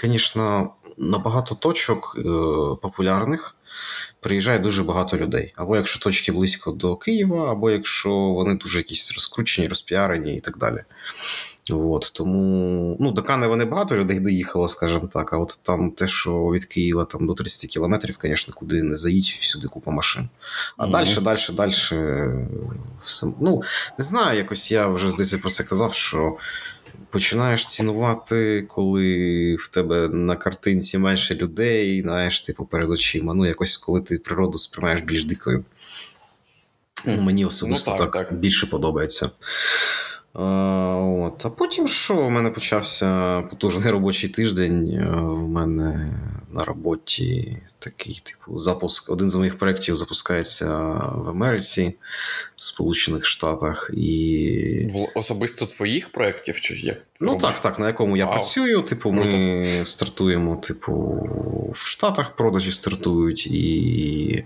[0.01, 2.21] звісно, на багато точок е,
[2.81, 3.55] популярних
[4.19, 5.53] приїжджає дуже багато людей.
[5.55, 10.57] Або якщо точки близько до Києва, або якщо вони дуже якісь розкручені, розпіарені і так
[10.57, 10.83] далі.
[11.71, 15.33] От, тому ну, до Канева не багато людей доїхало, скажімо так.
[15.33, 19.37] А от там те, що від Києва там, до 30 кілометрів, звісно, куди не заїдь,
[19.39, 20.29] всюди купа машин.
[20.77, 20.91] А Мгм.
[20.91, 21.71] далі, далі, далі.
[23.03, 23.61] Все, ну,
[23.97, 26.37] не знаю, якось я вже здається про це казав, що
[27.09, 33.33] починаєш цінувати, коли в тебе на картинці менше людей, знаєш, типу перед очима.
[33.33, 35.65] Ну, якось коли ти природу сприймаєш більш дикою.
[37.05, 38.39] Мені особисто Ну, так, так, так.
[38.39, 39.29] більше подобається.
[40.35, 41.45] От.
[41.45, 42.15] а потім що?
[42.17, 44.89] У мене почався потужний робочий тиждень.
[44.89, 46.13] Е, В мене
[46.51, 49.11] на роботі такий, типу, запуск.
[49.11, 50.65] Один з моїх проєктів запускається
[51.15, 51.95] в Америці,
[52.57, 53.91] в Сполучених Штатах.
[53.93, 56.97] І В особисто твоїх проєктів чи як?
[57.19, 57.43] Ну робиш?
[57.43, 58.33] так, так, на якому я Вау.
[58.35, 58.81] працюю.
[58.81, 60.93] Типу, ми стартуємо, типу,
[61.73, 64.43] в Штатах продажі стартують, і.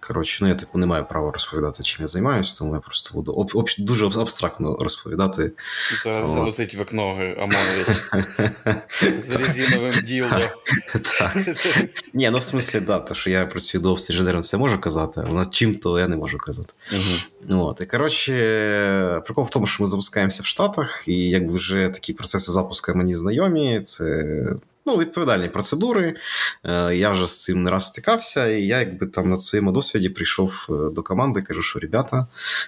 [0.00, 3.32] Коротше, ну я типу не маю права розповідати, чим я займаюся, тому я просто буду
[3.32, 5.52] об, об, дуже абстрактно розповідати.
[6.04, 7.02] Зараз залетить в окно
[7.38, 7.88] Амонович
[9.24, 10.40] з резиновим ділдо.
[11.18, 11.36] Так.
[12.14, 15.34] Ні, ну в смислі, да, те, що я працюю до інженером, це можу казати, а
[15.34, 16.72] над чим то я не можу казати.
[17.50, 22.12] От, і коротше, прикол в тому, що ми запускаємося в Штатах, і якби вже такі
[22.12, 23.80] процеси запуску мені знайомі.
[23.80, 24.46] Це
[24.86, 26.16] ну, відповідальні процедури.
[26.64, 30.08] Е, Я вже з цим не раз стикався, і я якби там на своєму досвіді
[30.08, 32.26] прийшов е, до команди, кажу, що ребята,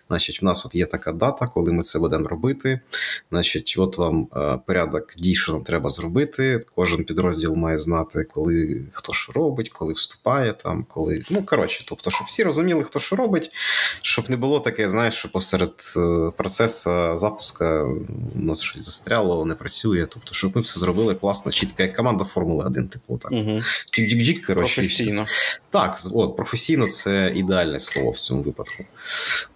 [0.08, 2.80] значить, в нас от є така дата, коли ми це будемо робити.
[3.30, 6.60] Значить, от вам е, порядок дій, що нам треба зробити.
[6.74, 11.22] Кожен підрозділ має знати, коли хто що робить, коли вступає там, коли.
[11.30, 13.50] Ну, коротше, тобто, щоб всі розуміли, хто що робить,
[14.02, 15.72] щоб не було таке, знаєш, що посеред
[16.36, 17.82] процесу запуска
[18.34, 20.06] у нас щось застряло, не працює.
[20.10, 23.32] Тобто, щоб ми все зробили класно, чітко, як команда Формули 1, типу, так.
[23.32, 23.62] Мгм.
[23.92, 24.74] Джик-джик-джик, коротше.
[24.80, 25.26] Професійно.
[25.70, 28.84] Так, от, професійно це ідеальне слово в цьому випадку.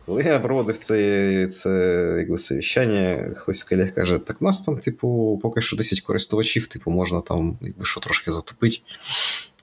[0.07, 1.71] Коли я проводив це, це
[2.19, 6.67] якби, совіщання, хтось з колег каже: так у нас там, типу, поки що 10 користувачів,
[6.67, 8.79] типу, можна там, якби що трошки затопити.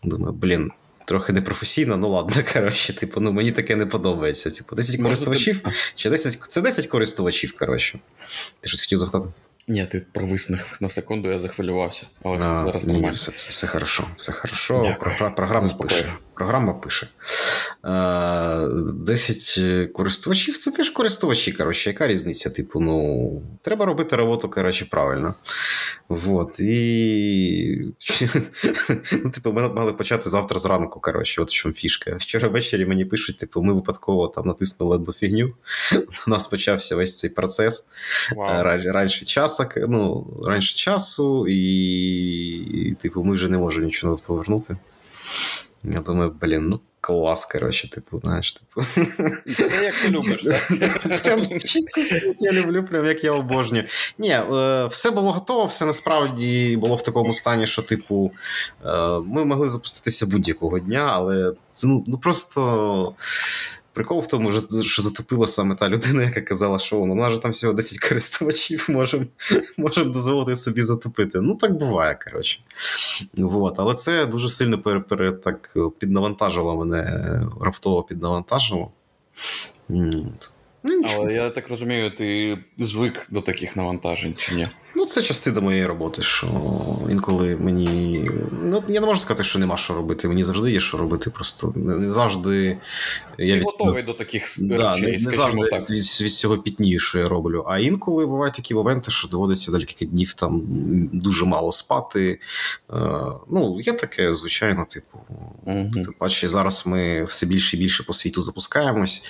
[0.03, 0.71] Думаю, блін.
[1.05, 4.51] Трохи непрофесійно, ну ладно, коротше, типу, ну мені таке не подобається.
[4.51, 5.61] Типу, 10 Може, користувачів,
[5.95, 7.99] чи 10, це 10 користувачів, коротше.
[8.61, 9.25] Ти щось хотів запитати?
[9.67, 10.49] Ні, ти провис
[10.81, 12.05] на секунду, я захвилювався.
[12.23, 13.11] Але все зараз нормально.
[13.11, 14.07] все, все, все хорошо.
[14.15, 14.95] Все хорошо.
[15.35, 16.05] Програма пише.
[16.33, 17.07] Програма пише.
[17.87, 21.51] Е, 10 користувачів це теж користувачі.
[21.51, 22.49] Коротше, яка різниця?
[22.49, 25.35] Типу, ну, треба робити роботу, коротше, правильно.
[26.09, 26.59] Вот.
[26.59, 27.85] І.
[29.23, 30.99] Ну, типу, ми мали почати завтра зранку.
[30.99, 32.15] Коротше, от в чому фішка.
[32.19, 35.53] Вчора ввечері мені пишуть, типу, ми випадково там натиснули одну фігню.
[36.27, 37.87] У нас почався весь цей процес.
[38.37, 44.77] Ран- раніше часу, ну, раніше часу, і, типу, ми вже не можемо нічого назад повернути.
[45.93, 48.87] Я думаю, блін, ну клас, коротше, типу, знаєш, типу.
[49.55, 50.43] Це як ти любиш,
[50.79, 51.21] так?
[51.23, 52.01] Прям чітко
[52.39, 53.83] я люблю, прям як я обожнюю.
[54.17, 58.31] Ні, е, все було готово, все насправді було в такому стані, що, типу,
[58.85, 63.15] е, ми могли запуститися будь-якого дня, але це ну, ну просто.
[63.97, 67.51] Прикол в тому, що затопила саме та людина, яка казала, що у нас же там
[67.51, 69.25] всього 10 користувачів, можемо
[69.77, 71.41] можем дозволити собі затопити.
[71.41, 72.59] Ну, так буває, коротше.
[73.33, 73.75] Вот.
[73.77, 78.91] Але це дуже сильно пере, пере, так піднавантажило мене, раптово піднавантажило.
[79.89, 84.67] Ну, Але я так розумію, ти звик до таких навантажень чи ні?
[85.07, 86.47] Це частина моєї роботи, що
[87.09, 88.25] інколи мені.
[88.63, 90.27] Ну, я не можу сказати, що нема що робити.
[90.27, 91.29] Мені завжди є що робити.
[91.29, 92.77] Просто не завжди.
[93.37, 93.63] Я від...
[93.63, 95.89] готовий до таких да, речей, не, не завжди так.
[95.89, 97.65] Від, від цього пітнію, що я роблю.
[97.67, 100.61] А інколи бувають такі моменти, що доводиться декілька днів там
[101.13, 102.39] дуже мало спати.
[102.93, 102.99] Е,
[103.49, 105.17] ну, є таке, звичайно, типу.
[105.65, 105.89] Угу.
[105.93, 109.23] Тим паче, зараз ми все більше і більше по світу запускаємось,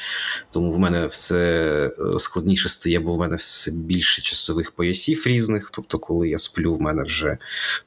[0.52, 5.66] тому в мене все е, складніше стає, бо в мене все більше часових поясів різних
[5.67, 5.71] різних.
[5.71, 7.38] Тобто, коли я сплю, в мене вже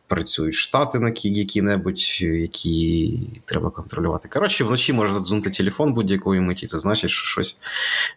[0.06, 4.28] працюють штати на які-небудь, які треба контролювати.
[4.28, 6.66] Коротше, вночі може задзвонити телефон будь-якої миті.
[6.66, 7.60] Це значить, що щось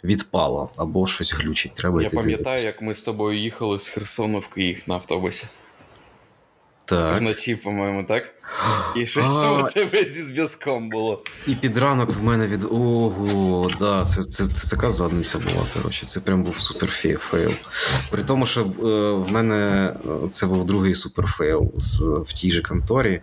[0.03, 1.73] відпало або щось глючить.
[1.75, 2.67] Треба Я пам'ятаю, дивитися.
[2.67, 5.45] як ми з тобою їхали з Херсону в Київ на автобусі.
[6.93, 7.19] Так.
[7.19, 8.23] Вночі, по-моєму, так?
[8.95, 11.23] І щось там у тебе зі зв'язком було.
[11.47, 12.63] І під ранок в мене від.
[12.63, 15.65] Ого, да, це це, це, така задниця була.
[15.73, 17.51] коротше, Це прям був супер fail.
[18.11, 18.65] При тому, що е,
[19.11, 21.71] в мене е, це був другий супер fail
[22.25, 23.21] в тій же конторі.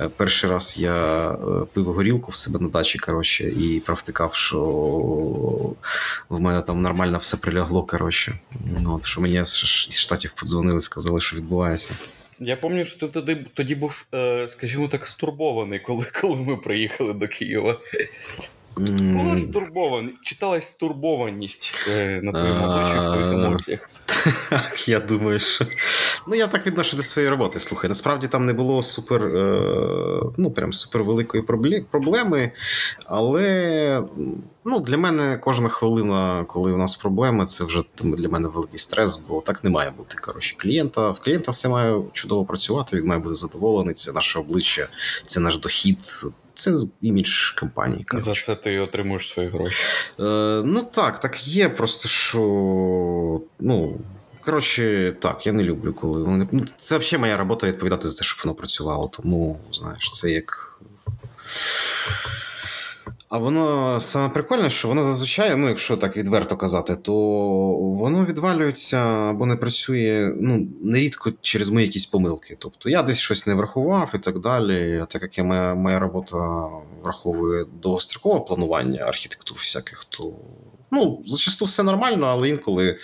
[0.00, 1.28] Е, перший раз я
[1.72, 4.58] пив горілку в себе на дачі, коротше, і провтикав, що
[6.28, 7.82] в мене там нормально все прилягло.
[7.82, 8.38] коротше.
[8.80, 11.90] Ну, Що мені з штатів подзвонили, сказали, що відбувається.
[12.44, 17.12] Я пам'ятаю, що ти тоді тоді був, е, скажімо так, стурбований, коли коли ми приїхали
[17.12, 17.80] до Києва.
[18.76, 19.38] Mm.
[19.38, 20.14] стурбований.
[20.22, 23.90] Читалась стурбованість е, на твоєму обличчі в твоїх емоціях.
[24.50, 25.66] Так, я думаю, що.
[26.26, 27.58] Ну, я так відношу до своєї роботи.
[27.58, 31.42] Слухай, насправді там не було супер, е, ну, прям супер великої
[31.90, 32.52] проблеми,
[33.06, 34.02] але
[34.64, 39.16] ну, для мене кожна хвилина, коли у нас проблеми, це вже для мене великий стрес,
[39.28, 40.16] бо так не має бути.
[40.20, 41.10] Коротше, клієнта.
[41.10, 43.94] В клієнта все має чудово працювати, він має бути задоволений.
[43.94, 44.88] Це наше обличчя,
[45.26, 45.98] це наш дохід.
[46.54, 48.06] Це імідж компанії.
[48.12, 49.84] За це ти отримуєш свої гроші.
[50.20, 51.68] Е, Ну так, так є.
[51.68, 52.40] Просто що
[53.60, 53.98] ну.
[54.44, 56.48] Коротше, так, я не люблю, коли вони.
[56.52, 59.08] Ну, це взагалі моя робота відповідати за те, щоб воно працювало.
[59.08, 60.78] Тому, знаєш, це як.
[63.28, 67.14] А воно саме прикольне, що воно зазвичай, ну, якщо так відверто казати, то
[67.78, 72.56] воно відвалюється або не працює ну, нерідко через мої якісь помилки.
[72.58, 75.00] Тобто я десь щось не врахував і так далі.
[75.02, 76.68] А так як я, моя моя робота
[77.02, 80.32] враховує довгострокове планування архітектур всяких, то
[80.92, 82.98] Ну, зачасту все нормально, але інколи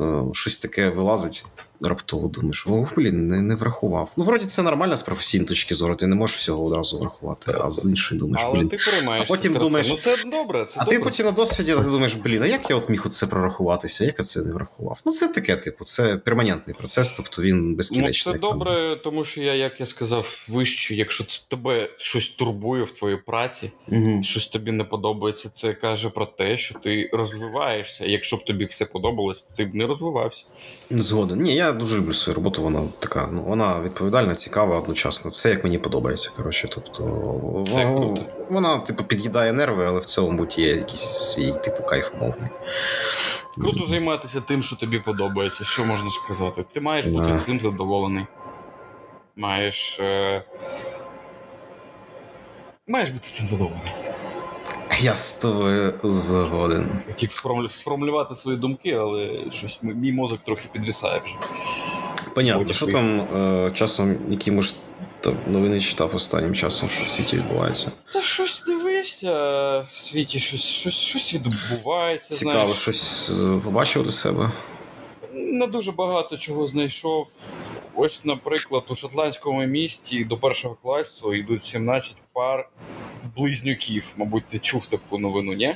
[0.00, 1.46] е, щось таке вилазить
[1.80, 2.28] раптово.
[2.28, 4.12] Думаєш, о, блін, не не врахував.
[4.16, 7.70] Ну, вроді це нормально з професійної точки зору, ти не можеш всього одразу врахувати, а
[7.70, 8.68] з іншої думаєш, але блін.
[8.68, 9.26] ти приймаєш.
[9.30, 10.64] А потім думаєш, ну це добре.
[10.64, 10.98] Це а добре.
[10.98, 14.24] ти потім на досвіді думаєш, блін, а як я от міг це прорахуватися, як я
[14.24, 15.00] це не врахував?
[15.04, 18.34] Ну, це таке, типу, це перманентний процес, тобто він безкінечний.
[18.34, 22.90] Ну, Це добре, тому що я, як я сказав, вище, якщо тебе щось турбує в
[22.90, 24.22] твоїй праці, угу.
[24.22, 28.06] щось тобі не подобається, це каже про те, що ти розвиваєшся.
[28.06, 30.44] Якщо б тобі все подобалось, ти б не розвивався.
[30.90, 31.42] Згоден.
[31.42, 35.30] Ні, я дуже люблю свою роботу, вона така, ну вона відповідальна, цікава одночасно.
[35.30, 36.30] Все як мені подобається.
[36.36, 38.16] Коротше, тобто вона,
[38.50, 41.00] вона, типу, під'їдає нерви, але в цьому будь є якийсь
[41.32, 42.50] свій типу кайф умовний.
[43.54, 45.64] Круто займатися тим, що тобі подобається.
[45.64, 46.64] Що можна сказати?
[46.72, 47.38] Ти маєш бути Да.
[47.38, 48.26] цим задоволений.
[49.36, 50.00] Маєш.
[50.00, 50.44] Е...
[52.88, 53.92] Маєш бути цим задоволений.
[55.00, 56.88] Я з тобою згоден.
[57.06, 61.34] Хотів сформулювати свої думки, але щось мій мозок трохи підвисає вже.
[62.34, 64.72] Понятно, Будь що там е, часом, які може
[65.20, 67.92] там новини читав останнім часом, що в світі відбувається.
[68.12, 69.32] Та щось дивишся
[69.92, 72.34] в світі, щось, щось, щось відбувається.
[72.34, 72.78] Цікаво, знаєш.
[72.78, 73.30] щось
[73.64, 74.52] побачив для себе.
[75.52, 77.26] Не дуже багато чого знайшов.
[77.94, 82.68] Ось, наприклад, у шотландському місті до першого класу йдуть 17 пар
[83.36, 84.04] близнюків.
[84.16, 85.74] Мабуть, ти чув таку новину, ні?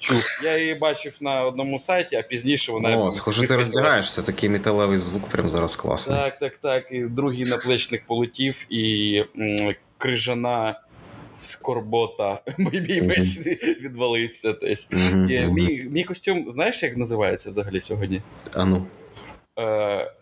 [0.00, 0.22] Чув.
[0.44, 2.96] Я її бачив на одному сайті, а пізніше вона.
[2.96, 6.18] О, схоже, ти роздягаєшся, такий металевий звук прям зараз класний.
[6.18, 6.86] Так, так, так.
[6.90, 10.80] І другий наплечник полетів, і м, крижана
[11.36, 12.40] скорбота.
[12.58, 13.38] Мій меч
[13.80, 14.88] відвалився десь.
[15.14, 18.22] Мій, мій костюм, знаєш, як називається взагалі сьогодні?
[18.54, 18.86] А ну.
[19.58, 20.12] Е,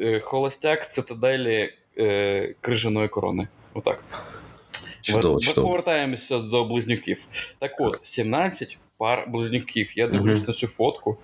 [0.00, 3.48] е, холостяк цитаделі е, крижаної корони.
[3.74, 4.04] Отак.
[5.02, 5.66] Чудово, чудово.
[5.66, 7.24] Повертаємося до близнюків.
[7.58, 9.98] Так от, 17 пар близнюків.
[9.98, 10.46] Я дивлюсь Мгм.
[10.48, 11.18] на цю фотку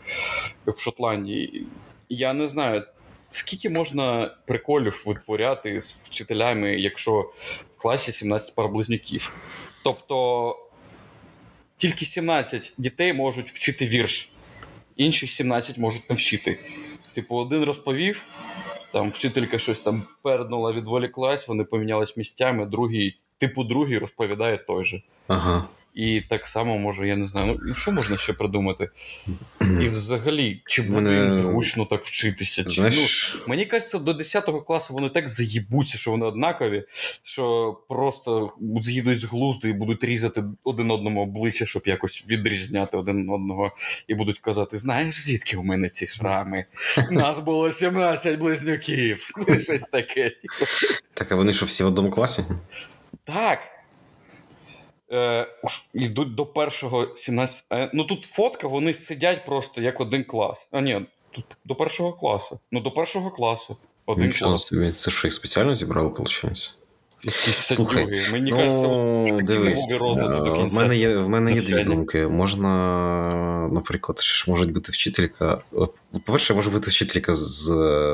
[0.66, 1.66] в Шотландії.
[2.09, 2.83] Я не знаю,
[3.29, 7.31] скільки можна приколів витворяти з вчителями, якщо
[7.79, 9.37] класі 17 пар близнюків.
[9.85, 10.57] Тобто
[11.77, 14.31] тільки 17 дітей можуть вчити вірш,
[14.97, 16.57] інших 17 можуть не вчити.
[17.15, 18.23] Типу, один розповів,
[18.93, 25.03] там вчителька щось там пернула, відволіклась, вони помінялись місцями, другий, типу, другий розповідає той же.
[25.27, 25.69] Ага.
[25.96, 28.90] І так само може, я не знаю, ну що можна ще придумати?
[29.61, 32.64] І взагалі, чи буде їм зручно так вчитися?
[32.64, 36.85] Чи, Знаєш, ну, мені кажеться, до 10 класу вони так заїбуться, що вони однакові,
[37.22, 43.30] що просто з'їдуть з глузду і будуть різати один одному обличчя, щоб якось відрізняти один
[43.30, 43.72] одного,
[44.09, 46.64] і будуть казати: знаєш, звідки у мене ці шрами?
[47.11, 49.26] Нас було 17 близнюків.
[49.62, 50.30] Щось таке.
[50.30, 50.70] типу.
[51.14, 52.42] так, а вони що всі в одному класі?
[53.24, 53.76] Так.
[55.12, 55.47] Е,
[55.95, 57.64] йдуть до першого 17.
[57.73, 60.69] Е, ну тут фотка, вони сидять просто як один клас.
[60.71, 62.61] А ні, тут до першого класу.
[62.73, 63.77] Ну, до першого класу.
[64.07, 64.62] Один Нічого клас.
[64.62, 64.92] собі.
[64.92, 66.79] Це що, їх спеціально зібрали, виходить?
[67.55, 68.07] Слухай.
[68.33, 72.27] Мені Ну, такі дивись, е, в мене є, в мене є дві думки.
[72.27, 72.69] Можна,
[73.73, 75.61] наприклад, ще ж може бути вчителька.
[76.12, 77.64] По-перше, може бути вчителька з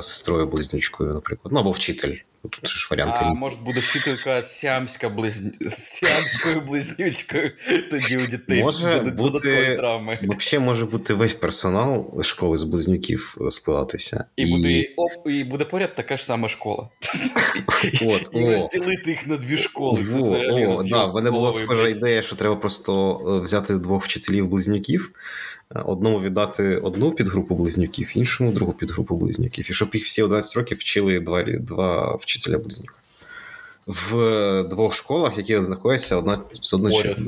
[0.02, 1.52] сестрою близнючкою, наприклад.
[1.52, 2.16] Ну або вчитель.
[2.50, 3.20] Тут же ж варіанти.
[3.22, 5.48] а може буде вчителька сіамська близн...
[5.68, 7.50] сіамською близнючкою.
[7.90, 10.18] Тоді у дітей Може бути- травми.
[10.22, 14.24] Взагалі може бути весь персонал школи з близнюків складатися.
[14.36, 16.88] І буде, оп, і буде поряд така ж сама школа.
[18.02, 18.50] От, І о.
[18.50, 20.04] розділити їх на дві школи.
[20.04, 20.18] Це
[20.66, 25.12] о, да, в мене була схожа ідея, що треба просто е, взяти двох вчителів-близнюків, е,
[25.74, 29.70] одному віддати одну підгрупу близнюків, іншому другу підгрупу близнюків.
[29.70, 32.94] І щоб їх всі 11 років вчили два, два вчителя близнюка.
[33.86, 37.18] В е, двох школах, які знаходяться одна з одної Поряд.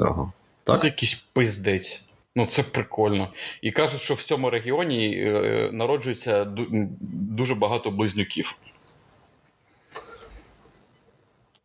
[0.64, 0.80] Так?
[0.80, 2.04] Це якийсь пиздець.
[2.36, 3.28] Ну, це прикольно.
[3.62, 8.58] І кажуть, що в цьому регіоні е, народжується ду- дуже багато близнюків.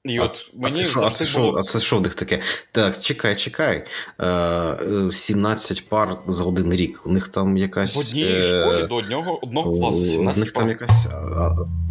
[0.03, 1.59] І от а, мені що, а, це що, було...
[1.59, 2.39] а це що в них таке?
[2.71, 3.85] Так, чекай, чекай.
[4.19, 7.01] Е, е, 17 пар за один рік.
[7.05, 7.95] У них там якась.
[7.95, 11.07] в одній е, школі до одного, одного у- класу У 17 них там якась.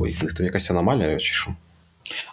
[0.01, 1.51] Ой, в них там якась аномалія, чи що?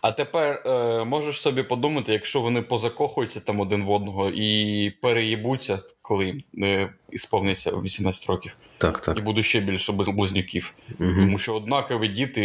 [0.01, 5.79] А тепер е, можеш собі подумати, якщо вони позакохуються там один в одного і переїбуться,
[6.01, 9.17] коли е, ісповниться 18 років, Так, так.
[9.19, 10.73] і буде ще більше близнюків.
[10.99, 11.13] Угу.
[11.15, 12.43] Тому що однакові діти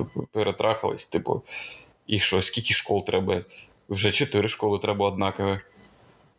[0.00, 1.42] е, перетрахались, типу,
[2.06, 3.44] і що, скільки школ треба?
[3.88, 5.60] Вже чотири школи треба однакові.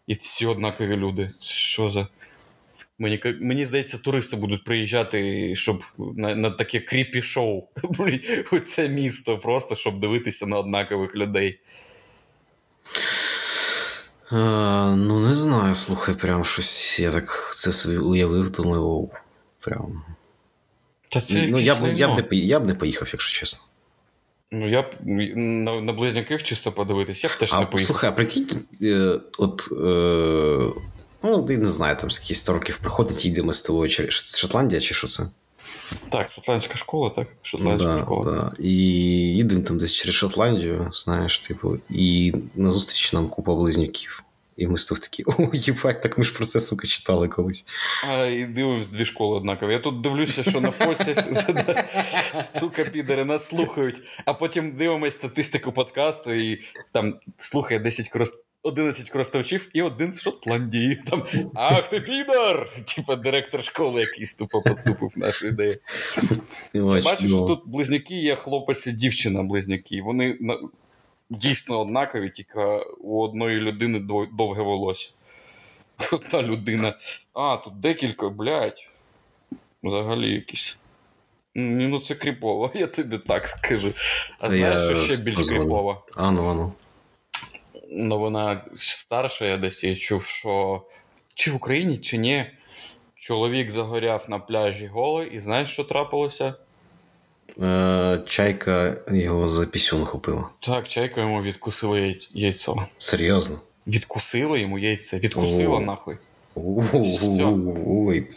[0.08, 1.30] І всі однакові люди.
[1.42, 2.08] Що за.
[3.00, 7.68] Мені, мені здається, туристи будуть приїжджати, щоб на, на таке кріпі шоу
[8.52, 11.60] у це місто, просто щоб дивитися на однакових людей.
[14.32, 14.36] Е,
[14.96, 17.00] ну, не знаю, слухай, прям щось.
[17.00, 19.10] Я так це собі уявив, думаю, оу.
[19.60, 20.04] Прям.
[21.10, 23.64] Та це ну, я б, я, б не, я б не поїхав, якщо чесно.
[24.56, 24.86] Ну, я б
[25.36, 27.82] на, на близняків чисто подивитись, я б теж не поїхав.
[27.88, 28.48] слухай, а прикинь,
[28.82, 29.68] е, от.
[29.72, 30.80] Е,
[31.24, 34.94] ну, ти не знаю, там скільки 100 років приходить, їдемо з тобою через Шотландія чи
[34.94, 35.24] що це?
[36.10, 37.28] Так, шотландська школа, так?
[37.42, 38.32] Шотландська Да, школа.
[38.32, 38.64] да.
[38.64, 38.72] І
[39.36, 44.24] їдемо там десь через Шотландію, знаєш, типу, і назустріч нам купа близнюків.
[44.58, 47.66] І ми тобою такі, о, їбать, так ми ж про це, сука, читали колись.
[48.10, 49.74] А, і дивимось дві школи однакові.
[49.74, 51.16] Я тут дивлюся, що на фоці
[52.60, 56.62] сука, підери нас слухають, а потім дивимось статистику подкасту і
[56.92, 58.34] там слухає 10 крос...
[58.64, 60.96] 11 користувачів і один з Шотландії.
[61.10, 61.24] Там,
[61.56, 62.70] Ах ти підар!
[62.96, 65.78] Типа директор школи якийсь тупо поцупив нашу ідею.
[66.74, 70.02] І, Я бач, бачу, ну, що тут близнюки є хлопець і дівчина близнюки.
[70.02, 70.38] Вони
[71.38, 72.60] дійсно однакові, тільки
[73.00, 74.00] у одної людини
[74.32, 75.12] довге волосся.
[76.12, 76.98] Одна людина.
[77.34, 78.88] А, тут декілька, блядь.
[79.84, 80.80] Взагалі якісь.
[81.56, 83.94] Ну, це кріпово, я тобі так скажу.
[84.40, 86.06] А Та знаєш, що ще більш кріпово?
[86.16, 86.74] Ану, ану.
[87.92, 90.82] Ну, вона старша, я десь я чув, що
[91.34, 92.46] чи в Україні, чи ні.
[93.16, 96.54] Чоловік загоряв на пляжі голий, і знаєш, що трапилося?
[97.62, 100.50] Е, чайка його за пісюн хопила.
[100.60, 102.86] Так, чайка йому відкусила яйць- яйцо.
[102.98, 103.60] Серйозно.
[103.88, 105.20] Відкусила йому яйце.
[105.20, 105.82] Відкусила О.
[105.82, 106.18] нахуй.
[106.56, 108.28] Ой,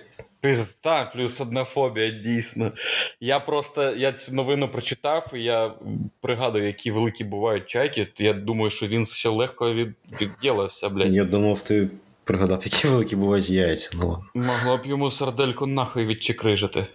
[0.41, 2.73] Пизда, плюс одна фобія, дійсно.
[3.21, 5.75] Я просто я цю новину прочитав, і я
[6.21, 8.09] пригадую, які великі бувають чайки.
[8.19, 9.89] Я думаю, що він ще легко від,
[10.21, 11.15] відділився, блядь.
[11.15, 11.89] Я думав, ти
[12.25, 13.91] пригадав, які великі бувають яйця.
[13.95, 14.25] Ну ладно.
[14.35, 16.87] Могло б йому сардельку нахуй відчекрижити.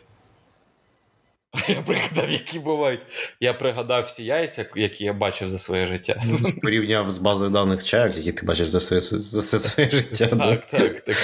[1.67, 3.01] Я пригадав, які бувають.
[3.39, 6.21] Я пригадав всі яйця, які я бачив за своє життя.
[6.61, 10.27] Порівняв з базою даних чайок, які ти бачиш за своє за все своє життя.
[10.27, 11.15] Так, так, так.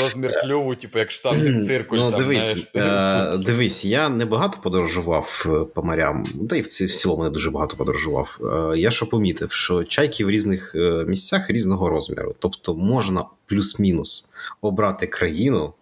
[0.00, 1.96] Розмір клюву, типу, як штанги циркуль.
[1.98, 3.34] Ну, там, дивись, знаєш.
[3.34, 7.50] е, дивись, я не багато подорожував е, по морям, та й в цілому не дуже
[7.50, 8.38] багато подорожував.
[8.74, 10.72] Е, Я що помітив, що чайки в різних
[11.06, 12.34] місцях різного розміру.
[12.38, 14.30] Тобто можна плюс-мінус
[14.60, 15.72] обрати країну,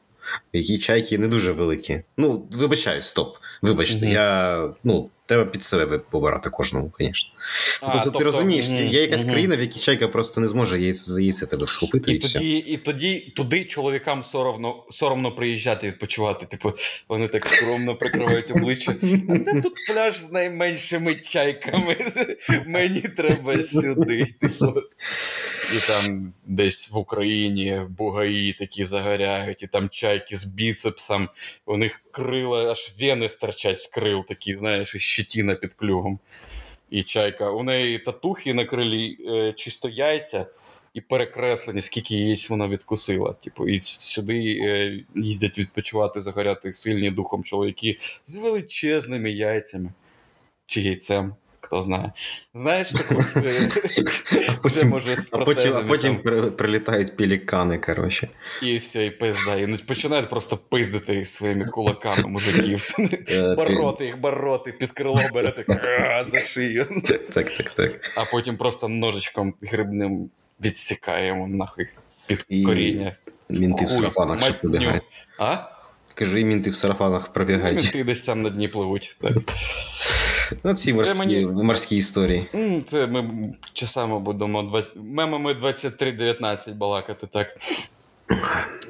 [0.55, 2.03] в якій чайки не дуже великі.
[2.17, 3.37] Ну, вибачаю, стоп.
[3.65, 4.15] Вибачте, Мгм.
[4.15, 7.29] я ну, треба під себе побирати кожному, звісно.
[7.83, 9.33] А, тобто, ти розумієш, мгм, є якась мгм.
[9.33, 12.39] країна, в якій чайка просто не зможе яйце за тебе схопити, і, І все.
[12.43, 16.47] і тоді туди чоловікам соромно, соромно приїжджати відпочивати.
[16.47, 16.73] Типу,
[17.09, 18.95] вони так скромно прикривають обличчя.
[19.29, 22.13] А де тут пляж з найменшими чайками?
[22.67, 24.27] Мені треба сюди.
[24.41, 24.75] Типу.
[25.73, 31.29] І там десь в Україні бугаї такі загоряють, і там чайки з біцепсом,
[31.67, 36.19] у них крила, аж вени стирчать з крил, такі, знаєш, і щетіна під клювом.
[36.91, 37.51] І чайка.
[37.51, 40.47] У неї татухи на крилі е, чисто яйця
[40.95, 43.33] і перекреслені, скільки яєць вона відкусила.
[43.33, 49.93] Типу, і сюди е, їздять відпочивати, загоряти сильні духом чоловіки з величезними яйцями
[50.67, 51.35] чи яйцем.
[51.65, 52.13] Хто знає.
[52.55, 53.15] Знаєш, таку
[54.69, 56.19] вже може з А потім, а потім
[56.57, 58.29] прилітають пелікани, коротше.
[58.63, 59.57] і все, і пизда.
[59.57, 62.95] І починають просто пиздити своїми кулаками мужиків.
[63.29, 65.65] Е, Бороти їх, бороти, під крило берете
[66.27, 67.03] за шию.
[67.33, 68.13] Так, так, так.
[68.17, 71.87] А потім просто ножичком грибним відсікаємо нахуй
[72.27, 73.17] під коріння.
[73.49, 75.05] Мінти в сарафанах ще пробігають.
[75.39, 75.57] А?
[76.15, 77.93] Кажу, і мінти в сарафанах пробігають.
[77.93, 79.17] Ти десь там на дні пливуть.
[79.21, 79.33] Так.
[80.65, 82.47] Ну, ці морські, мені- морські історії.
[82.89, 84.97] Це ми часами будемо 20...
[84.97, 87.49] мемами 23-19 балакати, так.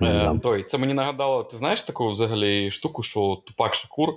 [0.02, 4.14] Е, той, це мені нагадало, ти знаєш таку взагалі штуку, що Тупак Шакур,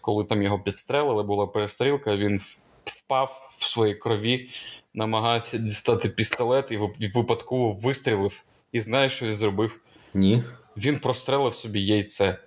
[0.00, 2.40] коли там його підстрелили, була перестрілка, він
[2.84, 4.50] впав в своїй крові,
[4.94, 8.42] намагався дістати пістолет і випадково вистрілив.
[8.72, 9.80] І знаєш, що він зробив?
[10.14, 10.42] Ні.
[10.76, 12.38] Він прострелив собі яйце.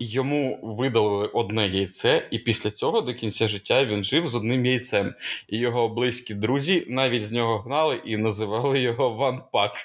[0.00, 5.14] Йому видалили одне яйце, і після цього до кінця життя він жив з одним яйцем.
[5.48, 9.72] І його близькі друзі навіть з нього гнали і називали його Ван Пак.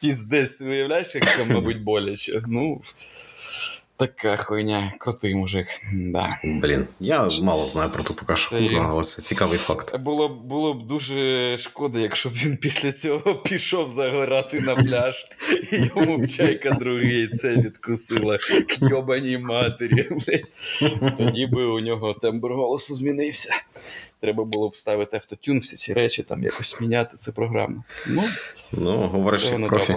[0.00, 2.42] Піздець, ти уявляєш, як це, мабуть, боляче.
[2.46, 2.82] Ну,
[3.98, 5.66] така хуйня, крутий мужик.
[5.92, 6.28] Да.
[6.44, 9.98] Блін, я мало знаю про Тупака Шакура, але це цікавий факт.
[9.98, 15.26] Було, було б дуже шкода, якщо б він після цього пішов загорати на пляж,
[15.72, 18.44] і йому б чайка друге яйце відкусила к
[18.90, 20.08] йобаній матері.
[20.10, 20.52] Блядь.
[21.18, 23.54] Тоді би у нього тембр голосу змінився.
[24.20, 27.84] Треба було б ставити автотюн, всі ці речі, там якось міняти цю програму.
[28.06, 28.22] Ну,
[28.72, 29.94] Ну, говориш, як профі.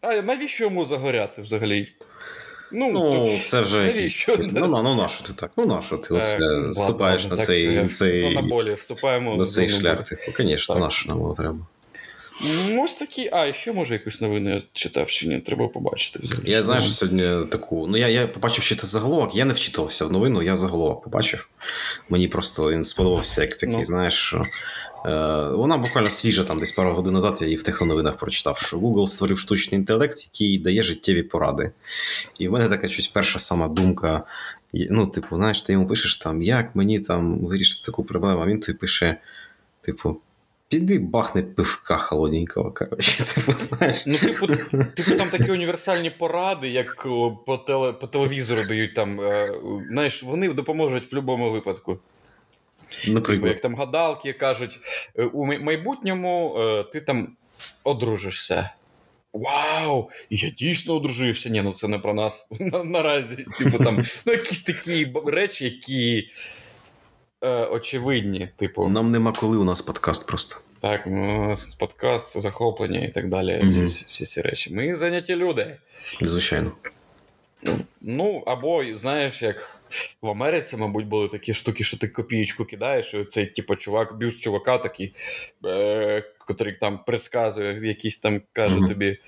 [0.00, 1.88] А навіщо йому загоряти взагалі?
[2.74, 4.32] Ну, Ну, це вже навіщо?
[4.32, 4.50] якісь.
[4.54, 5.50] Ну, ну, на що ти так?
[5.56, 9.36] Ну, на що ти оце ладно, ступаєш ладно, на цей, я цей, зона болі, вступаємо
[9.36, 10.02] на цей шлях.
[10.02, 10.84] Типу, звісно, Так.
[10.84, 11.58] на що нам було треба.
[12.70, 13.30] Ну, ось такі.
[13.32, 16.50] А, ще може якусь новину я читав чи ні, треба побачити взагалі.
[16.50, 17.86] Я Що знаєш, сьогодні таку.
[17.86, 21.48] Ну, я, я побачив ще заголовок, я не вчитувався в новину, я заголовок побачив.
[22.08, 23.84] Мені просто він сподобався, як такий, Ну.
[23.84, 24.42] знаєш, що.
[25.06, 28.78] Е, вона буквально свіжа, там десь пару годин назад я її в техноновинах прочитав, що
[28.78, 31.72] Google створив штучний інтелект, який дає життєві поради.
[32.38, 34.22] І в мене така щось перша сама думка.
[34.72, 38.60] Ну, типу, знаєш, ти йому пишеш там, як мені там вирішити таку проблему, а він
[38.60, 39.16] тобі пише,
[39.80, 40.20] типу,
[40.68, 42.72] піди бахни пивка холодненького.
[42.72, 44.06] Коротше, типу, знаєш.
[44.06, 44.46] Ну, типу,
[44.94, 47.02] типу, там такі універсальні поради, як
[47.46, 49.20] по, теле, по телевізору дають там.
[49.20, 49.54] Е,
[49.90, 51.98] знаєш, вони допоможуть в будь-якому випадку.
[53.00, 53.52] Типу, Наприклад.
[53.52, 54.80] як там гадалки кажуть,
[55.16, 57.36] е, у майбутньому е, ти там
[57.84, 58.70] одружишся.
[59.32, 60.10] Вау!
[60.30, 61.48] Я дійсно одружився.
[61.48, 62.46] Ні, ну це не про нас
[62.84, 63.46] наразі.
[63.58, 66.28] Типу там, ну, якісь такі речі, які
[67.40, 68.48] е, очевидні.
[68.56, 70.56] Типу, Нам нема коли у нас подкаст просто.
[70.80, 73.62] так, ну, у нас подкаст, захоплення і так далі.
[73.70, 74.74] Всі, всі ці речі.
[74.74, 75.76] Ми зайняті люди.
[76.20, 76.72] Звичайно.
[78.00, 79.80] Ну, або, знаєш, як
[80.22, 84.40] в Америці, мабуть, були такі штуки, що ти копієчку кидаєш, і цей, типу, чувак, бюст
[84.40, 85.14] чувака такий,
[85.64, 88.88] е, котрий там предсказує, якийсь там каже Мгм.
[88.88, 89.18] тобі,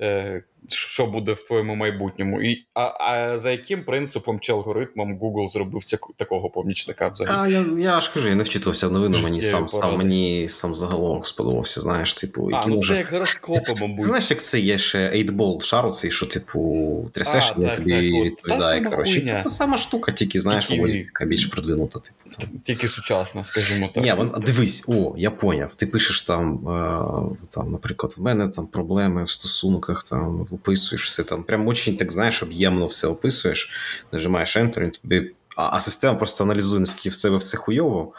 [0.00, 2.42] е, що буде в твоєму майбутньому.
[2.42, 7.38] І, а, а за яким принципом чи алгоритмом Google зробив ця, такого помічника взагалі?
[7.40, 10.74] А я, я ж кажу, я не вчитувався в новину, мені сам, сам мені сам
[10.74, 11.80] заголовок сподобався.
[11.80, 12.92] Знаєш, типу, А, ну може.
[12.92, 14.00] це як гороскопи, мабуть.
[14.00, 18.60] знаєш, як це є ще 8-ball шар, оцей, що, типу, трясеш, він тобі так, от.
[18.60, 20.66] Та Коротше, це та сама штука, тільки, знаєш,
[21.06, 22.00] така більш продвинута.
[22.00, 22.30] Типу.
[22.38, 22.60] там.
[22.62, 24.04] Тільки сучасно, скажімо так.
[24.04, 25.74] Ні, вон, дивись, о, я поняв.
[25.74, 29.85] Ти пишеш там, е, там, наприклад, в мене там проблеми в стосунках.
[29.86, 31.44] Зйомках, там описуєш все там.
[31.44, 33.70] Прям очень, так знаєш, об'ємно все описуєш,
[34.12, 35.32] нажимаєш Enter, тобі.
[35.56, 38.12] А, а система просто аналізує, наскільки в себе все хуйово,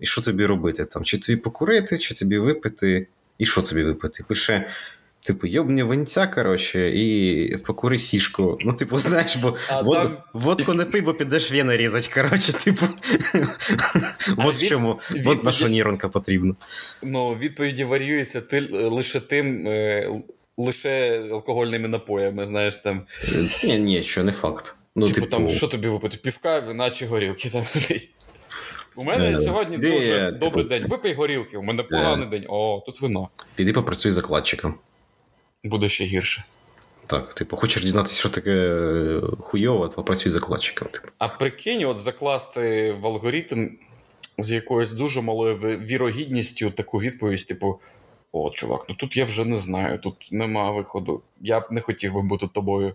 [0.00, 0.84] і що тобі робити?
[0.84, 3.06] там, Чи тобі покурити, чи тобі випити,
[3.38, 4.24] і що тобі випити?
[4.28, 4.70] Пише.
[5.26, 8.58] Типу, йобні винця, коротше, і покури сішку.
[8.60, 10.16] Ну, типу, знаєш, бо вод, там...
[10.32, 12.08] водку не пий, бо підеш вени різати.
[12.14, 12.86] Коротше, типу.
[14.36, 16.54] От в чому, от на що нейронка потрібна.
[17.02, 20.08] Ну, відповіді варіюються лише тим, е,
[20.56, 23.02] лише алкогольними напоями, знаєш там.
[23.64, 24.76] Ні, ні, що не факт.
[24.96, 25.30] Ну, Типу, типу...
[25.30, 26.16] там, що тобі випити?
[26.16, 28.10] Півка, вина чи горілки там десь.
[28.96, 30.38] У мене не, сьогодні де, дуже типу...
[30.38, 30.88] добрий день.
[30.88, 32.44] Випий горілки, у мене поганий день.
[32.48, 33.28] О, тут вино.
[33.56, 34.74] Піди попрацюй закладчиком
[35.64, 36.44] буде ще гірше.
[37.06, 40.88] Так, типу, хочеш дізнатися, що таке е, хуйово, попрацюй закладчиком.
[40.88, 41.08] Типу.
[41.18, 43.70] А прикинь, от закласти в алгоритм
[44.38, 47.80] з якоюсь дуже малою вірогідністю таку відповідь, типу:
[48.36, 51.22] О, чувак, ну тут я вже не знаю, тут нема виходу.
[51.40, 52.94] Я б не хотів би бути тобою.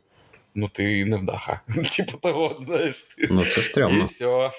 [0.56, 1.62] Ну, ти не вдаха.
[1.98, 3.04] Типу того, знаєш.
[3.04, 3.28] Ти...
[3.32, 4.00] Ну, це стрімно.
[4.00, 4.52] І все.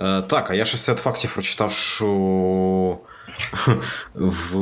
[0.00, 2.98] Е, так, а я ще серед фактів прочитав, що
[4.14, 4.56] в,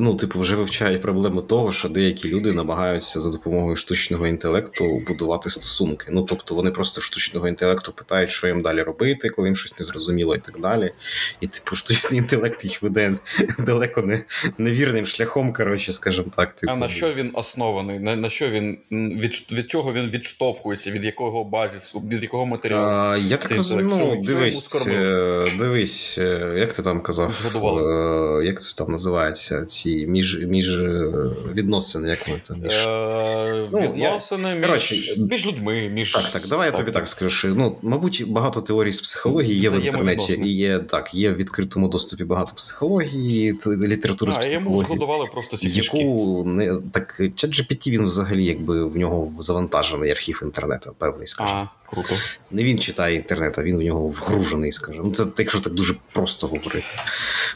[0.00, 5.50] ну, типу, вже вивчають проблему того, що деякі люди намагаються за допомогою штучного інтелекту будувати
[5.50, 6.06] стосунки.
[6.10, 9.84] Ну, тобто вони просто штучного інтелекту питають, що їм далі робити, коли їм щось не
[9.84, 10.92] зрозуміло і так далі.
[11.40, 13.14] І, типу, штучний інтелект їх веде
[13.58, 14.24] далеко не
[14.58, 16.52] невірним шляхом, коротше, скажімо так.
[16.52, 16.72] Типу.
[16.72, 17.98] А на що він оснований?
[17.98, 20.90] На, на що він від, від чого він відштовхується?
[20.90, 22.86] Від якого базису, від якого матеріалу?
[22.86, 27.40] А, Я так розумію, ну, дивись, е, дивись, е, як ти там казав?
[27.78, 29.64] Е, як це там називається?
[29.64, 31.12] Ці між між е,
[31.54, 34.54] відносини, як ми там між е, ну, відносини я...
[34.54, 34.64] між...
[34.64, 35.88] Коротше, між людьми.
[35.88, 36.12] між...
[36.12, 37.30] Так, так, давай так, я тобі так, так скажу.
[37.30, 40.40] що, Ну, мабуть, багато теорій з психології є в інтернеті.
[40.44, 44.70] І є так, є в відкритому доступі багато психології, літератури а, з психології.
[44.70, 50.40] йому згодували просто ці яку не так ChatGPT, він взагалі якби в нього завантажений архів
[50.44, 51.68] інтернету, певний скажімо.
[51.86, 52.14] Круто.
[52.50, 55.04] Не він читає інтернет, а він в нього вгружений, скажімо.
[55.04, 56.84] Ну, це якщо так дуже просто говорити.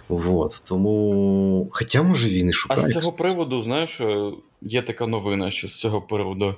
[0.09, 0.63] Вот.
[0.65, 1.69] Тому.
[1.73, 2.81] Хоча, може, він і шукає.
[2.85, 4.01] А з цього приводу, знаєш,
[4.63, 6.55] є така новина, що з цього приводу.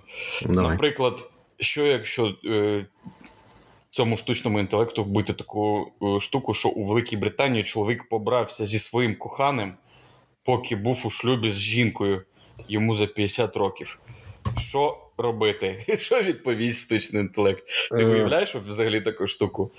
[0.47, 0.71] Давай.
[0.71, 2.35] Наприклад, що якщо.
[2.45, 2.87] Е,
[3.93, 9.17] Цьому штучному інтелекту вбити таку е, штуку, що у Великій Британії чоловік побрався зі своїм
[9.17, 9.75] коханим,
[10.45, 12.23] поки був у шлюбі з жінкою
[12.69, 13.99] йому за 50 років.
[14.59, 15.85] Що робити?
[15.99, 17.65] Що відповість штучний інтелект?
[17.91, 19.71] Ти уявляєш взагалі таку штуку?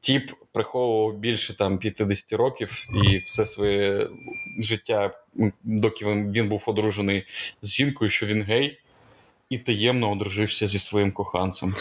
[0.00, 4.08] Тіп приховував більше там 50 років і все своє
[4.58, 5.10] життя,
[5.62, 7.24] доки він, був одружений
[7.62, 8.78] з жінкою, що він гей,
[9.50, 11.74] і таємно одружився зі своїм коханцем,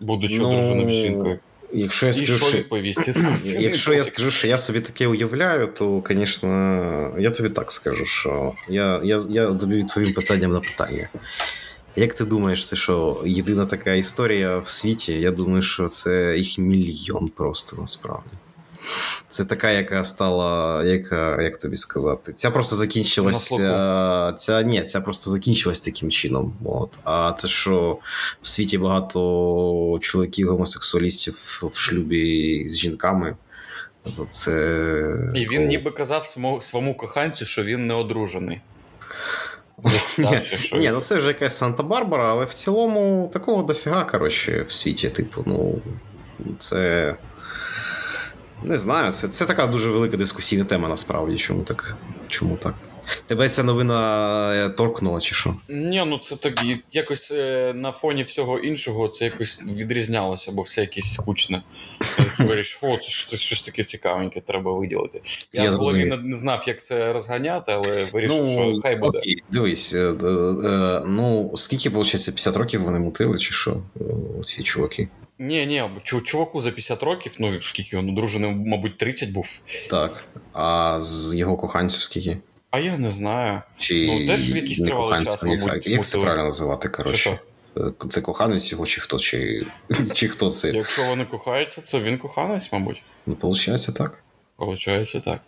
[0.00, 0.48] будучи ну...
[0.48, 1.38] одруженим з жінкою.
[1.72, 2.64] Якщо я скажу, що?
[3.60, 8.52] Якщо я скажу, що я собі таке уявляю, то, звісно, я тобі так скажу, що
[8.68, 11.08] я я, я тобі відповім питанням на питання.
[11.96, 15.12] Як ти думаєш, це що єдина така історія в світі?
[15.12, 18.30] Я думаю, що це їх мільйон просто насправді.
[19.28, 23.48] Це така, яка стала, яка, як тобі сказати, ця просто закінчилась.
[23.48, 26.56] Ця, ця, ні, ця просто закінчилась таким чином.
[26.64, 26.90] От.
[27.04, 27.98] А те, що
[28.42, 31.34] в світі багато чоловіків, гомосексуалістів
[31.72, 33.36] в шлюбі з жінками,
[34.30, 34.52] це.
[35.34, 36.26] І він ніби казав
[36.60, 38.60] своєму коханцю, що він не одружений.
[40.72, 45.08] Ні, ну це вже якась Санта-Барбара, але в цілому такого дофіга, коротше, в світі.
[45.08, 45.80] Типу, ну,
[46.58, 47.14] це.
[48.62, 51.36] Не знаю, це це така дуже велика дискусійна тема насправді.
[51.36, 51.96] Чому так?
[52.28, 52.74] Чому так?
[53.26, 55.56] Тебе ця новина е, торкнула, чи що?
[55.68, 60.80] Ні, ну це так якось е, на фоні всього іншого це якось відрізнялося, бо все
[60.80, 61.62] якесь скучне.
[62.38, 65.22] Вирішив, о, це щось, щось таке цікавеньке, треба виділити.
[65.52, 69.18] Я, Я голові не, не знав, як це розганяти, але вирішив, ну, що хай буде.
[69.18, 70.12] Окей, Дивись, е,
[71.06, 73.82] ну скільки, виходить, 50 років вони мутили, чи що,
[74.44, 75.08] ці чуваки?
[75.38, 79.60] Ні, ні, чуваку за 50 років, ну скільки він одружений, мабуть, 30 був.
[79.90, 80.24] Так.
[80.52, 82.36] А з його коханців скільки?
[82.76, 83.62] А я не знаю.
[83.76, 85.86] Чи ну, теж в якийсь тривалий час, мабуть.
[85.86, 87.38] Як це правильно називати, коротше?
[87.76, 89.66] Е, це коханець його, чи хто, чи
[90.14, 90.70] чи хто це?
[90.70, 93.02] Якщо вони кохаються, то він коханець, мабуть.
[93.26, 94.22] Ну, виходить, так.
[94.56, 95.40] Получається так.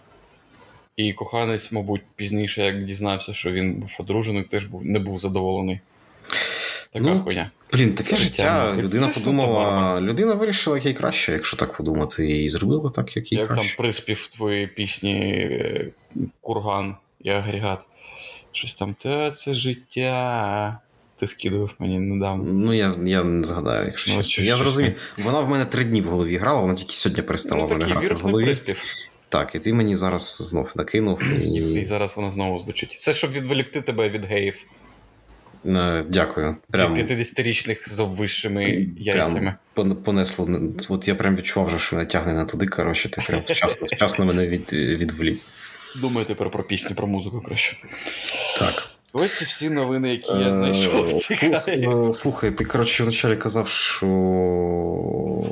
[0.96, 5.80] І коханець, мабуть, пізніше, як дізнався, що він був одружений, теж був, не був задоволений.
[6.92, 7.50] Така ну, хуйня.
[7.72, 8.76] Блін, таке життя.
[8.76, 13.32] Людина це подумала, людина вирішила, як їй краще, якщо так подумати, і зробила так, як
[13.32, 13.64] їй як краще.
[13.64, 15.88] Як там приспів твоєї пісні е,
[16.40, 17.80] Курган і агрегат.
[18.52, 20.78] Щось там, та це життя.
[21.16, 22.44] Ти скидував мені недавно.
[22.52, 24.44] Ну, я я не згадаю, якщо ну, чесно.
[24.44, 25.12] Я зрозумів.
[25.18, 27.84] Вона в мене три дні в голові грала, вона тільки сьогодні перестала ну, в мене
[27.84, 28.44] грати в голові.
[28.44, 28.82] Приспів.
[29.28, 31.22] Так, і ти мені зараз знов накинув.
[31.42, 31.46] І,
[31.80, 32.92] і зараз вона знову звучить.
[33.00, 34.66] Це щоб відволікти тебе від геїв.
[35.66, 36.56] Е, дякую.
[36.70, 39.54] Прям, 50-річних з обвищими яйцями.
[39.74, 40.48] Прям понесло.
[40.88, 42.66] От я прям відчував, що мене тягне на туди.
[42.66, 45.38] Коротше, ти прям вчасно, вчасно мене від, відволік.
[45.96, 47.76] Думаю тепер про пісню, про музику краще.
[48.58, 48.98] Так.
[49.12, 51.22] Ось і всі новини, які я знайшов.
[51.68, 54.06] Е, слухай, ти коротше вначалі казав, що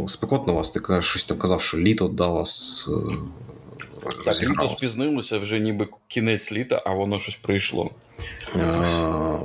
[0.08, 2.88] спекотно вас, ти щось там казав, що літо да вас.
[2.92, 3.12] Е,
[4.24, 7.90] так, літо спізнилося вже ніби кінець літа, а воно щось прийшло.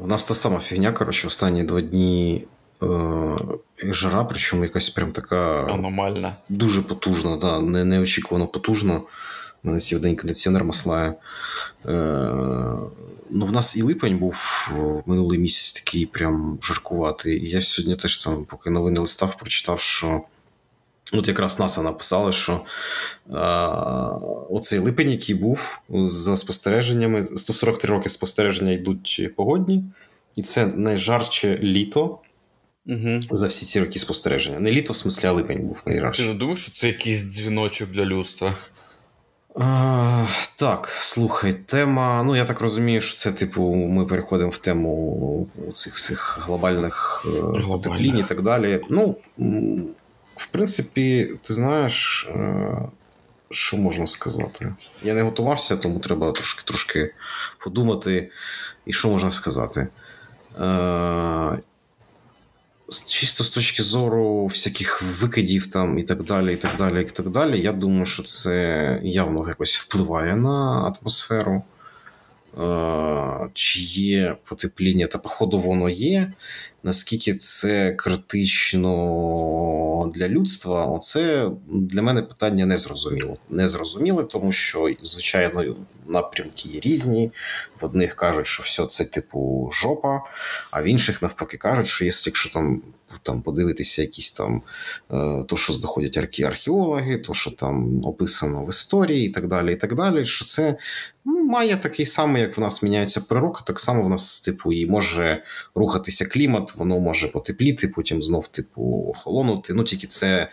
[0.04, 2.46] У нас та сама фігня, коротше, останні два дні
[2.84, 2.88] е,
[3.84, 6.36] жара, причому якась прям така аномальна.
[6.50, 9.02] Дуже потужна, да, не, неочікувано потужна.
[9.64, 11.14] У мене сів день кондиціонер маслає.
[11.86, 11.92] Е,
[13.30, 14.70] ну, В нас і липень був
[15.06, 17.46] минулий місяць такий прям жаркуватий.
[17.46, 20.22] І я сьогодні теж там, поки новини листав, прочитав, що
[21.12, 22.62] от якраз НАСА написали, що
[23.34, 23.68] а,
[24.50, 29.84] оцей липень, який був за спостереженнями, 143 роки спостереження йдуть погодні,
[30.36, 32.20] і це найжарче літо.
[32.86, 33.20] Угу.
[33.32, 34.60] За всі ці роки спостереження.
[34.60, 36.24] Не літо, в смислі, а липень був найжарче.
[36.24, 38.56] Ти не думаєш, що це якийсь дзвіночок для людства?
[39.56, 40.26] А,
[40.56, 42.24] Так, слухай, тема.
[42.24, 47.62] Ну, я так розумію, що це, типу, ми переходимо в тему цих всіх глобальних е,
[47.68, 48.82] потеплінь і так далі.
[48.90, 49.16] Ну,
[50.36, 52.78] в принципі, ти знаєш, е,
[53.50, 54.74] що можна сказати?
[55.04, 57.14] Я не готувався, тому треба трошки трошки
[57.60, 58.32] подумати,
[58.86, 59.88] і що можна сказати.
[62.92, 67.30] Чисто з точки зору всяких викидів там і так далі, і так далі, і так
[67.30, 71.64] далі, я думаю, що це явно якось впливає на атмосферу.
[72.60, 76.32] Е, чи є потепління, та, походу, воно є.
[76.84, 78.92] Наскільки це критично
[80.16, 83.38] для людства, оце для мене питання не зрозуміло.
[83.50, 85.76] Не зрозуміло, тому що, звичайно,
[86.08, 87.32] напрямки є різні.
[87.82, 90.22] В одних кажуть, що все це типу жопа,
[90.72, 92.82] а в інших навпаки кажуть, що якщо там
[93.24, 94.62] там подивитися якісь там
[95.12, 99.76] е, то, що знаходять археологи, то, що там описано в історії, і так далі, і
[99.76, 100.78] так далі, що це
[101.26, 104.86] ну, має такий самий, як в нас міняється природа, так само в нас, типу, і
[104.86, 105.44] може
[105.76, 109.74] рухатися клімат, воно може потепліти, потім знов, типу, охолонути.
[109.74, 110.48] Ну, тільки це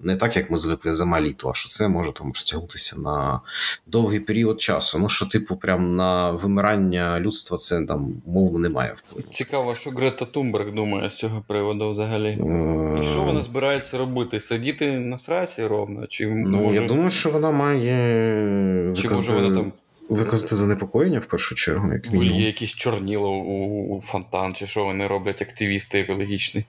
[0.00, 3.40] не так, як ми звикли зима літо, а що це може там розтягнутися на
[3.86, 4.98] довгий період часу.
[4.98, 9.28] Ну, що, типу, прям на вимирання людства це там мовно немає впливу.
[9.30, 12.28] Цікаво, що Грета Тумберг думає з цього приводу взагалі.
[12.28, 14.40] Е, і що вона збирається робити?
[14.40, 16.06] Сидіти на сраці ровно?
[16.06, 16.80] Чи ну, може...
[16.80, 19.72] Я думаю, що вона має Чи може вона там
[20.14, 21.92] Виказати занепокоєння в першу чергу.
[21.92, 22.40] як мінімум.
[22.40, 26.64] Є якісь чорніло у, у фонтан, чи що вони роблять активісти екологічні.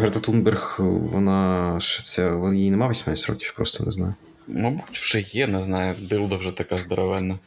[0.00, 0.76] Герта Тунберг,
[1.12, 4.14] вона ще це їй нема 18 років, просто не знаю.
[4.48, 5.94] Мабуть, вже є, не знаю.
[5.98, 7.38] Дилда вже така здоровенна.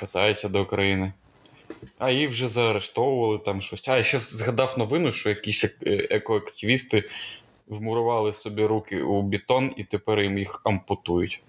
[0.00, 1.12] Катається до України.
[1.98, 3.88] А її вже заарештовували там щось.
[3.88, 7.04] А я ще згадав новину, що якісь е, екоактивісти
[7.68, 11.42] вмурували собі руки у бетон і тепер їм їх ампутують.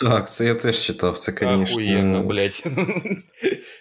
[0.00, 1.62] Так, це я теж читав, це, звісно.
[1.62, 2.64] Охуєнно, блядь.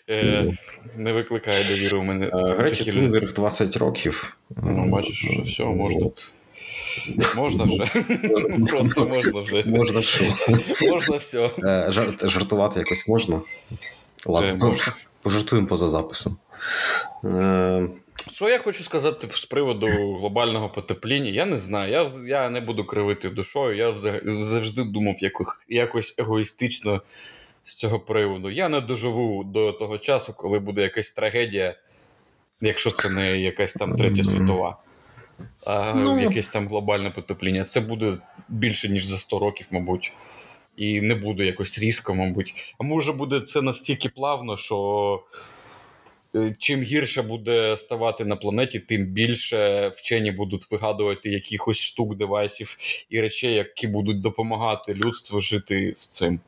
[0.09, 0.57] Е,
[0.97, 2.31] не викликає довіру у мене.
[2.33, 4.37] Гречі Тунберг 20 років.
[4.63, 6.09] Ну, бачиш, що все, можна.
[7.35, 7.85] Можна вже.
[8.69, 9.63] Просто можна вже.
[9.65, 10.25] Можна що.
[10.81, 11.51] Можна все.
[12.23, 13.41] Жартувати якось можна.
[14.25, 16.37] Ладно, е, пожартуємо поза записом.
[18.31, 21.29] Що я хочу сказати з приводу глобального потепління?
[21.29, 21.91] Я не знаю.
[21.91, 23.77] Я я не буду кривити душою.
[23.77, 27.01] Я завжди думав якось, якось егоїстично
[27.63, 28.49] з цього приводу.
[28.49, 31.75] Я не доживу до того часу, коли буде якась трагедія,
[32.61, 34.77] якщо це не якась там третя світова,
[35.65, 36.19] а ну...
[36.19, 37.63] якесь там глобальне потепління.
[37.63, 38.13] Це буде
[38.49, 40.13] більше, ніж за 100 років, мабуть.
[40.77, 42.75] І не буде якось різко, мабуть.
[42.79, 45.23] А може буде це настільки плавно, що.
[46.35, 52.77] Е, чим гірше буде ставати на планеті, тим більше вчені будуть вигадувати якихось штук, девайсів
[53.09, 56.39] і речей, які будуть допомагати людству жити з цим.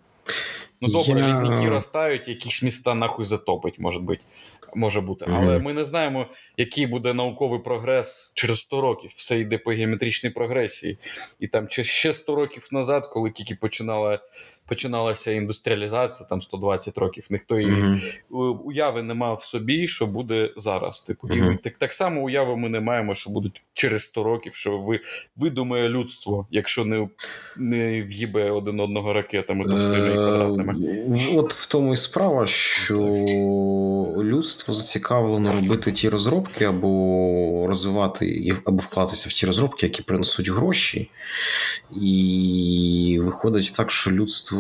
[0.82, 1.28] Ну добре, Я...
[1.28, 4.22] літники розтають, якісь міста нахуй затопить, може бути.
[4.76, 5.64] Може бути, але mm-hmm.
[5.64, 6.28] ми не знаємо,
[6.58, 9.12] який буде науковий прогрес через 100 років.
[9.16, 10.98] Все йде по геометричній прогресії,
[11.40, 14.20] і там ще 100 років назад, коли тільки починала
[14.70, 17.28] починалася індустріалізація там 120 років.
[17.30, 18.58] Ніхто її uh-huh.
[18.64, 21.04] уяви не мав в собі, що буде зараз.
[21.04, 21.54] Типу, uh-huh.
[21.54, 25.00] і так так само уяви ми не маємо, що будуть через 100 років, що ви
[25.36, 27.08] видумає людство, якщо не
[27.58, 30.76] не в'їбе один одного ракетами то своїми квадратними.
[31.36, 32.98] От в тому і справа, що
[34.24, 41.10] людство зацікавлено робити ті розробки, або розвивати, або вкладатися в ті розробки, які принесуть гроші.
[42.02, 44.59] І виходить так, що людство.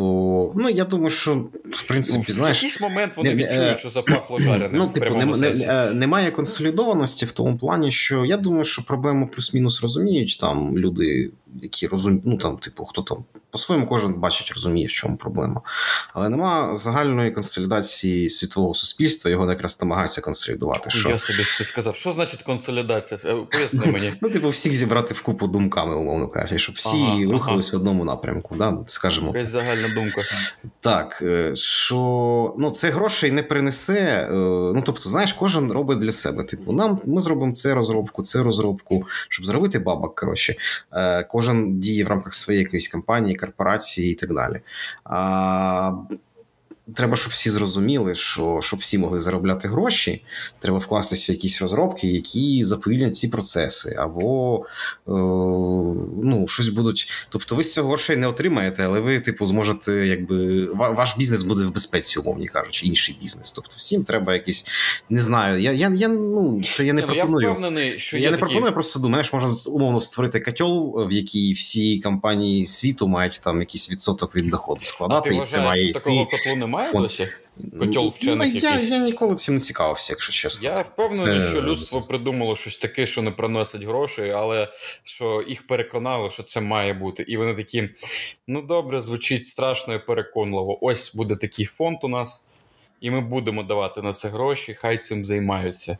[0.56, 1.36] Ну, я думаю, що
[1.72, 2.58] в принципі, знаєш.
[2.58, 4.72] В якийсь момент вони відчують, е, що запахло жареним.
[4.74, 9.82] Ну, типу, не, не, немає консолідованості в тому плані, що я думаю, що проблему плюс-мінус
[9.82, 11.32] розуміють там люди,
[11.62, 15.62] які розуміють, ну там, типу, хто там по-своєму кожен бачить, розуміє, в чому проблема.
[16.14, 20.89] Але нема загальної консолідації світового суспільства, його якраз намагаються консолідувати.
[20.89, 21.10] Що?
[21.10, 23.20] Я собі сказав, що значить консолідація?
[23.26, 24.14] Е, поясни мені.
[24.22, 27.78] Ну, типу, всіх зібрати в купу думками, умовно кажучи, щоб всі ага, рухались ага.
[27.78, 28.78] в одному напрямку, да?
[28.88, 29.32] скажімо.
[29.36, 30.22] Якась загальна думка.
[30.80, 31.95] Так, е, що
[32.58, 34.28] ну, це грошей не принесе.
[34.32, 34.34] Е,
[34.76, 36.43] ну, тобто, знаєш, кожен робить для себе.
[36.43, 40.16] Типу, нам ми зробимо це розробку, це розробку, щоб зробити бабок.
[40.16, 40.56] Коротше,
[41.40, 44.62] кожен діє в рамках своєї якоїсь компанії корпорації і так далі.
[45.04, 45.92] А
[46.96, 50.24] треба, щоб всі зрозуміли, що щоб всі могли заробляти гроші,
[50.60, 55.12] треба вкластися в якісь розробки, які заповільнять ці процеси, або е,
[56.24, 57.10] ну, щось будуть.
[57.30, 61.66] Тобто, ви з цього грошей не отримаєте, але ви, типу, зможете, якби ваш бізнес буде
[61.66, 63.52] в безпеці, умовні кажучи, інший бізнес.
[63.52, 64.66] Тобто, всім треба якісь
[65.10, 65.62] не знаю.
[65.62, 67.48] Я я, я ну це я не, не ну, пропоную.
[67.48, 68.40] Я впевнений, що я не такі...
[68.40, 68.74] пропоную.
[68.74, 74.36] Просто думаєш, можна умовно створити котел, в якій всі компанії світу мають там якийсь відсоток
[74.36, 77.04] від доходу складати, а ти і це має такого котлу немає немає фон...
[77.04, 77.28] досі?
[77.80, 80.70] Котел вчених ну, я, я ніколи цим не цікавився, якщо чесно.
[80.70, 81.50] Я впевнений, це...
[81.50, 84.68] що людство придумало щось таке, що не приносить грошей, але
[85.04, 87.24] що їх переконали, що це має бути.
[87.24, 87.90] І вони такі:
[88.48, 90.86] ну добре, звучить страшно і переконливо.
[90.86, 92.42] Ось буде такий фонд у нас,
[93.02, 95.98] і ми будемо давати на це гроші, хай цим займаються.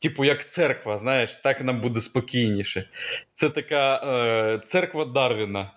[0.00, 2.88] Типу, як церква, знаєш, так нам буде спокійніше.
[3.34, 5.70] Це така е, церква Дарвіна.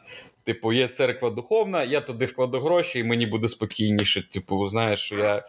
[0.43, 4.29] Типу, є церква духовна, я туди вкладу гроші, і мені буде спокійніше.
[4.29, 5.43] Типу, знаєш, що я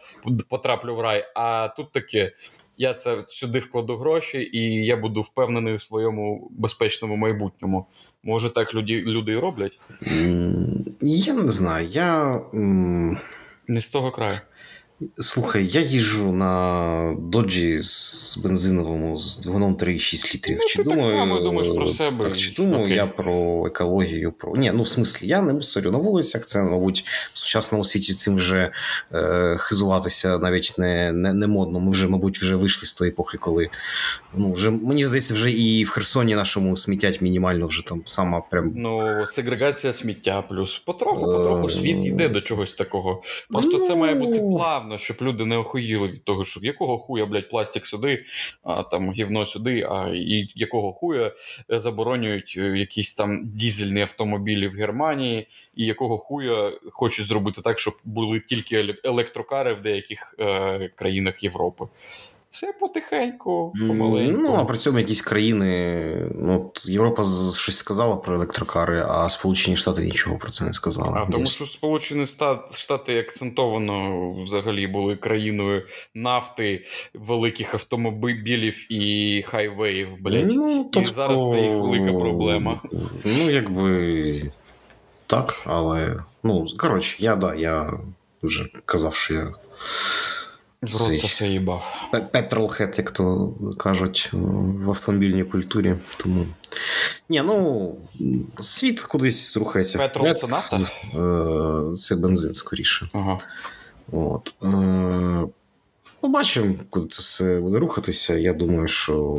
[0.49, 1.25] потраплю в рай.
[1.35, 2.31] А тут таке:
[2.77, 7.85] я це сюди вкладу гроші, і я буду впевнений у своєму безпечному майбутньому.
[8.23, 9.79] Може, так люди люди і роблять?
[11.01, 11.87] Я не знаю.
[11.87, 12.41] Я...
[13.67, 14.37] Не з того краю.
[15.19, 20.57] Слухай, я їжджу на доджі з бензиновому з двигуном 3,6 літрів.
[20.61, 22.25] Ну, чи ти думаю, так само думаєш про себе.
[22.25, 22.95] Так, чи думаю Окей.
[22.95, 24.31] я про екологію?
[24.31, 26.45] Про Ні, ну в смислі, я не мусорю на вулицях.
[26.45, 28.71] Це, мабуть, в сучасному світі цим вже
[29.13, 31.79] е, хизуватися навіть не не, не модно.
[31.79, 33.69] Ми вже, мабуть, вже вийшли з тої епохи, коли
[34.33, 38.73] ну вже мені здається, вже і в Херсоні нашому сміттять мінімально вже там сама прям.
[38.75, 40.81] Ну, сегрегація сміття плюс.
[40.85, 43.21] Потроху, потроху світ йде до чогось такого.
[43.49, 43.87] Просто ну...
[43.87, 47.49] це має бути плавно явно, щоб люди не охуїли від того, що якого хуя, блядь,
[47.49, 48.25] пластик сюди,
[48.63, 51.31] а там гівно сюди, а і якого хуя
[51.69, 57.93] заборонюють е, якісь там дізельні автомобілі в Германії, і якого хуя хочуть зробити так, щоб
[58.03, 61.85] були тільки електрокари в деяких е, країнах Європи.
[62.53, 64.41] Все потихеньку, помаленьку.
[64.41, 66.31] Ну, а при цьому якісь країни.
[66.35, 67.23] Ну, от Європа
[67.57, 71.11] щось сказала про електрокари, а Сполучені Штати нічого про це не сказали.
[71.15, 72.27] А тому що Сполучені
[72.71, 80.51] Штати акцентовано взагалі були країною нафти, великих автомобілів і хайвеїв, блядь.
[80.51, 81.11] Ну, тобто...
[81.11, 82.81] І зараз це їх велика проблема.
[83.25, 84.41] Ну, якби
[85.27, 86.23] так, але.
[86.43, 87.93] Ну, коротше, я да, я
[88.43, 89.53] вже казав, що я.
[90.91, 92.09] В рот це все їбав.
[92.31, 95.95] Петролхед, як то кажуть в автомобільній культурі.
[96.17, 96.45] Тому.
[97.29, 97.95] Ні, ну
[98.59, 99.97] світ кудись рухається.
[99.97, 100.77] Петрол це нафта?
[100.77, 103.09] Е, це бензин скоріше.
[103.13, 103.37] Ага.
[104.11, 104.53] От.
[104.63, 105.47] Е,
[106.19, 108.33] побачимо, куди це все буде рухатися.
[108.37, 109.37] Я думаю, що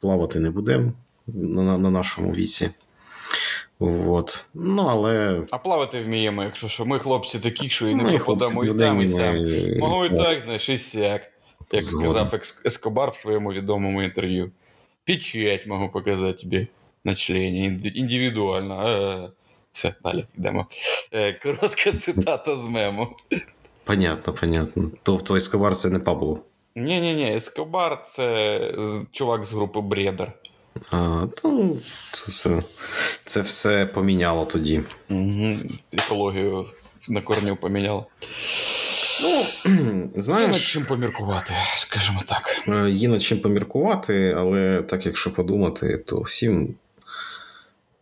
[0.00, 0.92] плавати не будемо
[1.26, 2.70] на, на нашому віці.
[4.08, 4.46] От.
[4.54, 5.42] Ну, але...
[5.50, 6.84] А плавати вміємо, якщо що.
[6.84, 9.36] Ми хлопці такі, що і не пропадамо і там, і сам.
[9.78, 11.22] Могу і так, знаєш, і сяк.
[11.72, 14.50] Як сказав Ескобар в своєму відомому інтерв'ю.
[15.04, 16.66] Печать можу показати тобі
[17.04, 19.32] на члені індивідуально.
[19.72, 20.66] Все, далі йдемо.
[21.12, 23.08] Е, коротка цитата з мему.
[23.84, 24.90] Понятно, понятно.
[25.02, 26.40] Тобто Ескобар це не Пабло?
[26.76, 28.58] Ні-ні-ні, Ескобар це
[29.12, 30.32] чувак з групи Бредер.
[30.90, 31.76] А, то
[32.12, 32.62] Це все
[33.24, 34.80] це все поміняло тоді.
[35.10, 35.56] Угу.
[35.92, 36.66] Екологію
[37.08, 38.06] на корню поміняло.
[39.22, 39.46] Ну,
[40.16, 42.62] знаєш, Є над чим поміркувати, скажімо так.
[42.68, 46.74] Е, є над чим поміркувати, але так, якщо подумати, то всім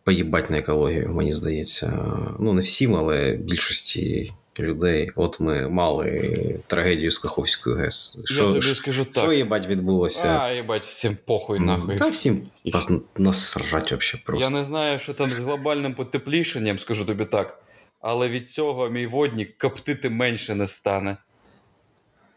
[0.03, 1.93] поїбать на екологію, мені здається.
[2.39, 5.11] Ну, не всім, але більшості людей.
[5.15, 8.19] От ми мали трагедію з Каховською ГЕС.
[8.25, 9.23] Що, Я тобі скажу так.
[9.23, 10.39] Що їбать відбулося?
[10.41, 11.97] А, їбать, всім похуй нахуй.
[11.97, 14.49] Та всім нас насрать вообще просто.
[14.49, 17.63] Я не знаю, що там з глобальним потеплішенням, скажу тобі так.
[18.01, 21.17] Але від цього мій водник коптити менше не стане.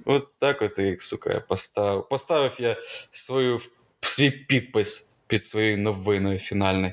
[0.04, 2.08] От так от, як, сука, я поставив.
[2.08, 2.76] Поставив я
[3.10, 3.60] свою,
[4.00, 6.92] свій підпис під своєю новиною фінальною.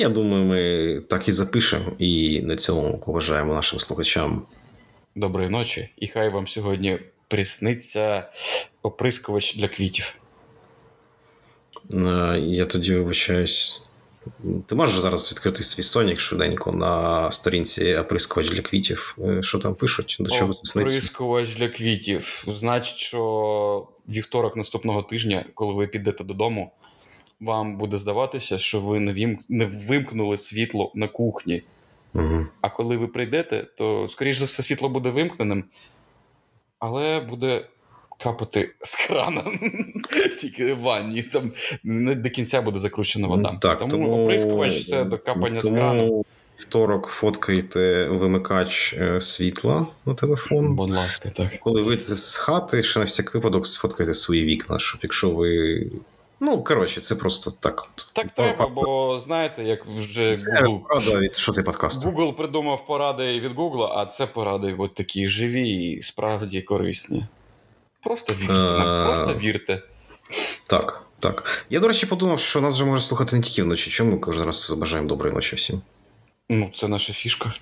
[0.00, 4.46] Я думаю, ми так і запишемо, і на цьому поважаємо нашим слухачам.
[5.16, 8.30] Доброї ночі, і хай вам сьогодні присниться
[8.82, 10.14] оприскувач для квітів.
[12.38, 13.82] Я тоді вибачаюсь.
[14.66, 19.18] Ти можеш зараз відкрити свій Сонік швиденько на сторінці оприскувач для квітів.
[19.24, 20.16] Е, Що там пишуть?
[20.20, 20.96] До чого це сниться?
[20.98, 22.44] Оприскувач для квітів.
[22.46, 26.72] Значить, що вівторок наступного тижня, коли ви підете додому,
[27.40, 29.38] вам буде здаватися, що ви не, вім...
[29.48, 31.62] не вимкнули світло на кухні.
[32.14, 32.46] Угу.
[32.60, 35.64] А коли ви прийдете, то, скоріш за все, світло буде вимкненим,
[36.78, 37.64] але буде
[38.18, 39.44] капати з крана.
[40.40, 41.22] Тільки в ванні.
[41.22, 41.52] Там
[41.84, 43.58] не до кінця буде закручена вода.
[43.62, 46.24] Так, тому, тому оприскувач це до капання тому з крану.
[46.56, 50.76] Второк фоткайте вимикач е, світла на телефон.
[50.76, 51.60] Будь ласка, так.
[51.60, 55.82] Коли вийдете з хати, ще на всяк випадок сфоткайте свої вікна, щоб якщо ви.
[56.40, 57.82] Ну, коротше, це просто так.
[57.82, 58.08] от.
[58.12, 62.08] Так треба, бо знаєте, як вже Це Google, правда від що ти подкасту.
[62.08, 67.26] Google придумав поради від Google, а це поради от такі живі і справді корисні.
[68.04, 69.06] Просто вірте, нам, Е.
[69.14, 69.82] просто вірте.
[70.66, 71.66] Так, так.
[71.70, 73.90] Я, до речі, подумав, що нас вже може слухати не тільки вночі.
[73.90, 75.80] Чому ми кожен раз бажаємо доброї ночі всім?
[76.50, 77.52] Ну, це наша фішка.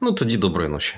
[0.00, 0.96] Ну, тоді доброї ночі.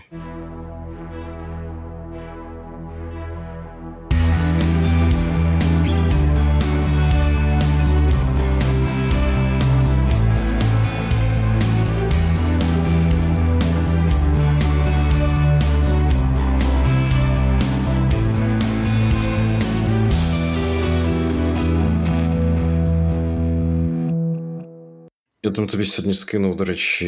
[25.54, 27.06] Там тобі сьогодні скинув, до речі,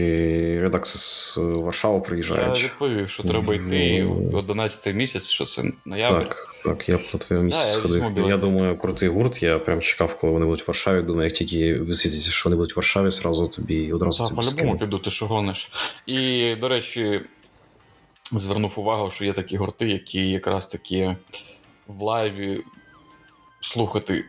[0.61, 1.95] редакція з Варшави
[2.59, 6.19] Я відповів, що треба йти В- 11 місяць, що це ноябрь.
[6.19, 8.07] Так, так, я твоєму місці Да, я сходив.
[8.07, 8.29] візьму.
[8.29, 9.43] Я думаю, крутий гурт.
[9.43, 11.03] Я прям чекав, коли вони будуть в Варшаві.
[11.03, 14.79] Думаю, як тільки висвітиться, що вони будуть в Варшаві, зразу тобі одразу Та тобі по-любому
[14.79, 15.71] піду, ти що гониш.
[16.07, 17.21] І, до речі,
[18.33, 21.17] звернув увагу, що є такі гурти, які якраз таки
[21.87, 22.61] в лайві
[23.61, 24.25] слухати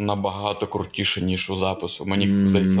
[0.00, 2.04] набагато крутіше, ніж у запису.
[2.04, 2.46] Мені Мгм.
[2.46, 2.80] здається,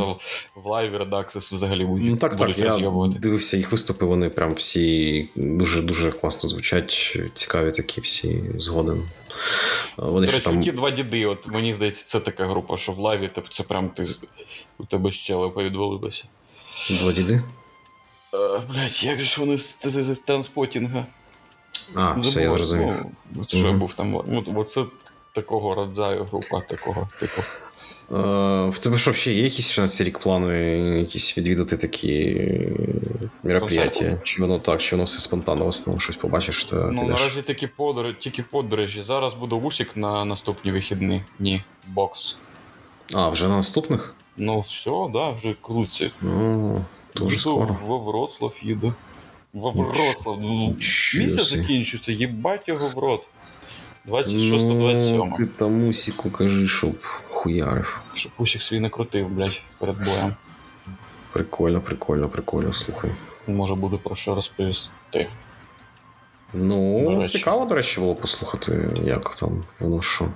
[0.54, 2.58] в live і Redux взагалі Ну так, так.
[2.58, 2.78] Я
[3.18, 9.02] дивився їх виступи, вони прям всі дуже дуже класно звучать, цікаві такі всі згоден.
[9.96, 10.62] Вони До речі, там.
[10.62, 13.62] ті два діди, от мені здається, це така група, що в live і тип, це
[13.62, 14.06] прям ти
[14.78, 16.24] у тебе щелепа відвалилася.
[16.90, 17.42] Два діди.
[18.34, 19.74] Е, Блять, як же ж вони з,
[20.24, 21.06] Trainspotting а?
[21.94, 22.94] А, все, я зрозумів.
[23.30, 24.14] ну, Що я був там.
[24.14, 24.84] От, оце
[25.32, 27.42] такого родзаю група, такого типу.
[28.12, 30.58] Е, В тебе що, ще є якісь ще на цей рік плани,
[30.98, 32.68] якісь відвідати такі е,
[33.42, 34.18] мероприятия?
[34.22, 37.20] Чи воно так, чи воно все спонтанно в основному щось побачиш, то Ну, підеш?
[37.20, 39.02] наразі такі подорожі, тільки подорожі.
[39.02, 41.22] Зараз буде Усік на наступні вихідні.
[41.38, 42.36] Ні, бокс.
[43.14, 44.14] А, вже на наступних?
[44.36, 46.10] Ну, все, да, вже крутиться.
[46.22, 46.84] Ну,
[47.16, 47.78] дуже Йду скоро.
[47.82, 48.94] Во Вроцлав їду.
[49.52, 50.40] Во Вроцлав.
[51.18, 53.28] Місяць закінчується, їбать його в рот.
[54.10, 55.16] 26-27.
[55.16, 56.92] Ну, ти там Усіку кажи, щоб
[57.28, 58.00] хуярив.
[58.14, 60.34] Щоб Усік свій не крутив, блядь, перед боєм.
[61.32, 63.10] Прикольно, прикольно, прикольно, слухай.
[63.46, 65.28] Може буде про що розповісти.
[66.54, 67.38] Ну, речі.
[67.38, 70.28] цікаво, до речі, було послухати, як там воно що.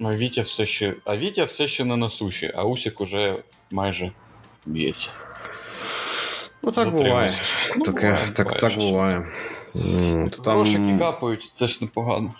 [0.00, 0.94] А Вітя все ще.
[1.04, 3.36] А Вітя все ще не на суші, а Усік уже
[3.70, 4.12] майже
[4.66, 5.08] б'ється.
[6.62, 7.32] Ну, так буває.
[7.76, 8.84] Ну, Таке, буває, так, буває так щось.
[8.84, 9.26] буває.
[9.74, 12.34] Ну, то Грошики капають, це ж непогано.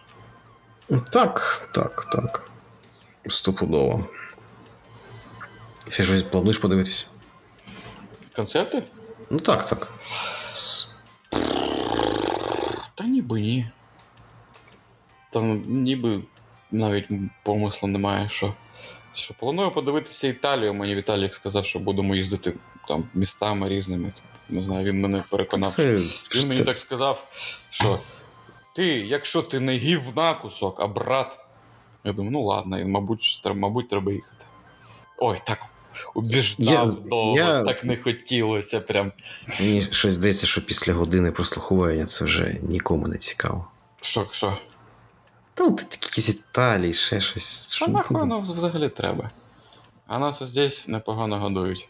[1.12, 2.50] Так, так, так.
[3.26, 4.06] Стопудово.
[5.88, 7.10] Ще щось плануєш подивитись?
[8.36, 8.82] Концерти?
[9.30, 9.92] Ну так, так.
[12.94, 13.70] Та ніби ні.
[15.32, 16.22] Там ніби
[16.70, 17.06] навіть
[17.44, 18.54] помислу немає, що.
[19.14, 20.74] Що планую подивитися Італію.
[20.74, 22.54] Мені Віталік сказав, що будемо їздити
[22.88, 24.12] там містами різними.
[24.48, 25.70] Не знаю, він мене переконав.
[25.70, 25.96] Це,
[26.34, 27.26] Він мені це- так сказав,
[27.70, 27.98] що
[28.76, 31.38] ти, якщо ти не гівна кусок, а брат.
[32.04, 34.44] Я думаю, ну ладно, мабуть, треба, мабуть, треба їхати.
[35.18, 35.58] Ой, так
[36.14, 39.12] убіждав Я- довго, я- так не хотілося прям.
[39.60, 43.66] Мені щось здається, що після години прослуховування це вже нікому не цікаво.
[44.00, 44.56] Що, що?
[45.54, 47.74] Такі якісь Італії, ще щось.
[47.74, 49.30] Що Що- нахуй воно взагалі треба?
[50.06, 51.88] А нас ось здесь непогано годують.